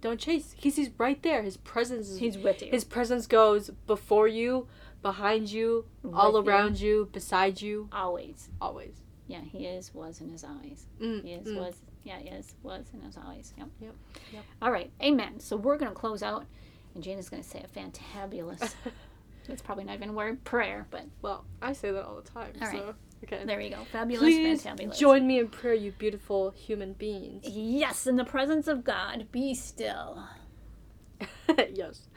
Don't 0.00 0.18
chase. 0.20 0.54
He's, 0.56 0.76
he's 0.76 0.90
right 0.98 1.20
there. 1.22 1.42
His 1.42 1.56
presence 1.56 2.08
is 2.08 2.18
He's 2.18 2.38
with 2.38 2.62
you. 2.62 2.70
His 2.70 2.84
presence 2.84 3.26
goes 3.26 3.70
before 3.86 4.28
you, 4.28 4.68
behind 5.02 5.50
you, 5.50 5.86
all 6.14 6.32
With 6.32 6.44
you. 6.44 6.50
around 6.50 6.80
you, 6.80 7.08
beside 7.12 7.60
you, 7.60 7.88
always. 7.92 8.48
always. 8.60 8.94
Yeah, 9.26 9.40
he 9.42 9.66
is, 9.66 9.92
was, 9.92 10.20
and 10.20 10.32
is 10.34 10.44
always. 10.44 10.86
Mm, 11.02 11.22
He 11.22 11.32
is, 11.32 11.48
mm. 11.48 11.56
was, 11.58 11.74
yeah, 12.04 12.18
is, 12.20 12.54
was, 12.62 12.86
and 12.92 13.04
is 13.08 13.16
always. 13.22 13.52
Yep. 13.58 13.68
Yep, 13.80 13.94
yep. 14.32 14.44
All 14.62 14.70
right. 14.72 14.90
Amen. 15.02 15.38
So 15.40 15.56
we're 15.56 15.76
going 15.76 15.90
to 15.90 15.94
close 15.98 16.22
out, 16.22 16.46
and 16.94 17.02
Jane 17.04 17.18
is 17.18 17.28
going 17.28 17.42
to 17.42 17.48
say 17.48 17.62
a 17.62 17.68
fantabulous. 17.78 18.74
it's 19.48 19.62
probably 19.62 19.84
not 19.84 19.94
even 19.94 20.10
a 20.10 20.12
word 20.12 20.44
prayer, 20.44 20.86
but 20.90 21.04
Well, 21.22 21.44
I 21.62 21.72
say 21.72 21.90
that 21.90 22.04
all 22.04 22.16
the 22.16 22.28
time. 22.28 22.52
All 22.60 22.70
so 22.70 22.94
okay. 23.24 23.44
there 23.44 23.60
you 23.60 23.70
go. 23.70 23.84
Fabulous, 23.92 24.20
Please 24.22 24.62
fantabulous. 24.64 24.98
join 24.98 25.26
me 25.26 25.38
in 25.38 25.48
prayer, 25.48 25.74
you 25.74 25.92
beautiful 25.92 26.50
human 26.50 26.92
beings. 26.94 27.44
Yes, 27.48 28.06
in 28.06 28.16
the 28.16 28.24
presence 28.24 28.68
of 28.68 28.84
God, 28.84 29.28
be 29.32 29.54
still. 29.54 30.22
yes. 31.72 32.08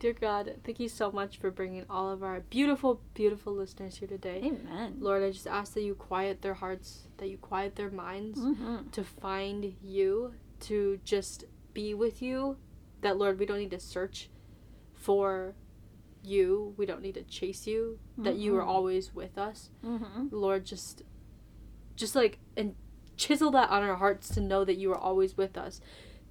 Dear 0.00 0.12
God, 0.12 0.56
thank 0.64 0.80
you 0.80 0.88
so 0.88 1.10
much 1.10 1.38
for 1.38 1.50
bringing 1.50 1.84
all 1.88 2.10
of 2.10 2.22
our 2.22 2.40
beautiful, 2.40 3.00
beautiful 3.14 3.54
listeners 3.54 3.96
here 3.96 4.08
today. 4.08 4.40
Amen. 4.44 4.96
Lord, 4.98 5.22
I 5.22 5.30
just 5.30 5.46
ask 5.46 5.72
that 5.74 5.82
you 5.82 5.94
quiet 5.94 6.42
their 6.42 6.54
hearts, 6.54 7.08
that 7.18 7.28
you 7.30 7.38
quiet 7.38 7.76
their 7.76 7.90
minds 7.90 8.38
Mm-hmm. 8.38 8.90
to 8.90 9.04
find 9.04 9.74
you, 9.82 10.34
to 10.60 10.98
just 11.04 11.44
be 11.72 11.94
with 11.94 12.20
you. 12.20 12.56
That, 13.00 13.16
Lord, 13.16 13.38
we 13.38 13.46
don't 13.46 13.58
need 13.58 13.70
to 13.70 13.80
search 13.80 14.28
for 14.94 15.54
you, 16.24 16.74
we 16.76 16.86
don't 16.86 17.02
need 17.02 17.14
to 17.14 17.22
chase 17.22 17.66
you, 17.66 17.98
that 18.18 18.36
you 18.36 18.56
are 18.56 18.62
Mhm. 18.62 18.66
always 18.68 19.14
with 19.14 19.36
us. 19.38 19.70
Mm-hmm. 19.84 20.28
Lord, 20.30 20.64
just, 20.64 21.02
just 21.96 22.14
like, 22.14 22.38
and 22.56 22.74
chisel 23.16 23.50
that 23.52 23.70
on 23.70 23.82
our 23.82 23.96
hearts 23.96 24.28
to 24.30 24.40
know 24.40 24.64
that 24.64 24.76
you 24.76 24.90
are 24.92 24.98
always 24.98 25.36
with 25.36 25.56
us 25.56 25.80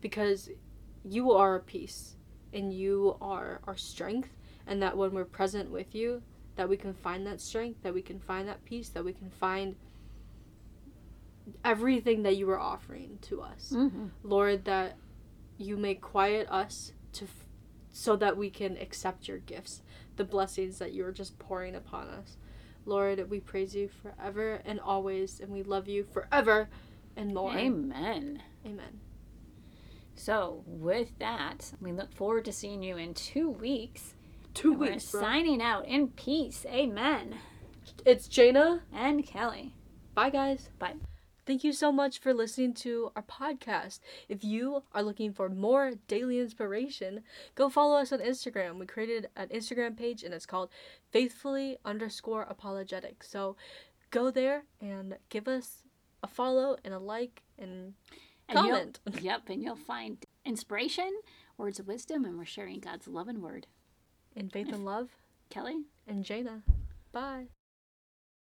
because 0.02 0.50
you 1.04 1.32
are 1.32 1.52
our 1.52 1.60
peace 1.60 2.16
and 2.54 2.74
you 2.74 3.18
are 3.22 3.62
our 3.66 3.76
strength. 3.78 4.30
And 4.66 4.82
that 4.82 4.96
when 4.98 5.12
we're 5.12 5.26
present 5.26 5.70
with 5.72 5.94
you, 5.94 6.22
that 6.56 6.70
we 6.70 6.78
can 6.78 6.94
find 6.94 7.26
that 7.28 7.42
strength, 7.42 7.84
that 7.84 7.94
we 7.94 8.02
can 8.02 8.20
find 8.20 8.48
that 8.48 8.64
peace, 8.64 8.90
that 8.90 9.04
we 9.04 9.12
can 9.14 9.30
find 9.30 9.76
everything 11.64 12.24
that 12.24 12.38
you 12.38 12.50
are 12.50 12.60
offering 12.60 13.18
to 13.24 13.42
us. 13.42 13.74
Mm-hmm. 13.76 14.08
Lord, 14.24 14.66
that 14.66 14.96
you 15.58 15.78
may 15.78 15.96
quiet 15.96 16.48
us 16.50 16.94
to 17.14 17.26
so 17.94 18.16
that 18.18 18.36
we 18.36 18.50
can 18.50 18.76
accept 18.78 19.28
your 19.28 19.38
gifts, 19.38 19.82
the 20.18 20.26
blessings 20.26 20.80
that 20.80 20.92
you 20.92 21.06
are 21.06 21.12
just 21.12 21.40
pouring 21.40 21.76
upon 21.76 22.10
us. 22.10 22.36
Lord, 22.86 23.30
we 23.30 23.40
praise 23.40 23.74
you 23.74 23.88
forever 23.88 24.62
and 24.66 24.80
always, 24.80 25.40
and 25.40 25.54
we 25.54 25.64
love 25.64 25.88
you 25.88 26.04
forever 26.04 26.68
and 27.16 27.34
more. 27.34 27.56
Amen. 27.56 28.42
Amen. 28.66 29.00
So, 30.16 30.64
with 30.66 31.18
that, 31.20 31.72
we 31.80 31.92
look 31.92 32.14
forward 32.14 32.46
to 32.46 32.52
seeing 32.52 32.84
you 32.84 32.98
in 32.98 33.14
two 33.14 33.50
weeks. 33.50 34.16
Two 34.54 34.74
weeks, 34.74 35.06
signing 35.06 35.62
out 35.62 35.88
in 35.88 36.10
peace. 36.10 36.66
Amen. 36.68 37.38
It's 38.06 38.28
Jaina. 38.28 38.82
And 38.94 39.26
Kelly. 39.26 39.74
Bye, 40.14 40.30
guys. 40.30 40.70
Bye. 40.78 40.94
Thank 41.46 41.64
you 41.64 41.74
so 41.74 41.92
much 41.92 42.20
for 42.20 42.34
listening 42.34 42.74
to 42.76 43.12
our 43.16 43.22
podcast. 43.24 44.00
If 44.30 44.44
you 44.44 44.84
are 44.94 45.04
looking 45.04 45.34
for 45.34 45.50
more 45.50 45.92
daily 46.08 46.40
inspiration, 46.40 47.24
go 47.56 47.70
follow 47.70 47.98
us 47.98 48.14
on 48.14 48.20
Instagram. 48.20 48.80
We 48.80 48.86
created 48.86 49.28
an 49.36 49.50
Instagram 49.50 49.98
page 49.98 50.24
and 50.24 50.34
it's 50.34 50.46
called 50.46 50.70
faithfully 51.12 51.78
underscore 51.84 52.44
apologetic. 52.44 53.24
So 53.24 53.58
go 54.10 54.32
there 54.32 54.64
and 54.80 55.18
give 55.30 55.48
us 55.50 55.84
a 56.24 56.28
follow 56.28 56.78
and 56.86 56.94
a 56.94 57.00
like 57.00 57.42
and 57.60 57.94
And 58.48 58.58
comment. 58.58 59.00
Yep, 59.22 59.50
and 59.50 59.62
you'll 59.62 59.76
find 59.76 60.26
inspiration, 60.46 61.12
words 61.58 61.80
of 61.80 61.88
wisdom, 61.88 62.24
and 62.24 62.38
we're 62.38 62.46
sharing 62.46 62.80
God's 62.80 63.08
love 63.08 63.28
and 63.28 63.42
word. 63.42 63.68
In 64.36 64.50
faith 64.50 64.72
and 64.72 64.86
love 64.86 65.10
Kelly? 65.50 65.84
and 66.08 66.24
Jaina. 66.24 66.62
Bye. 67.12 67.48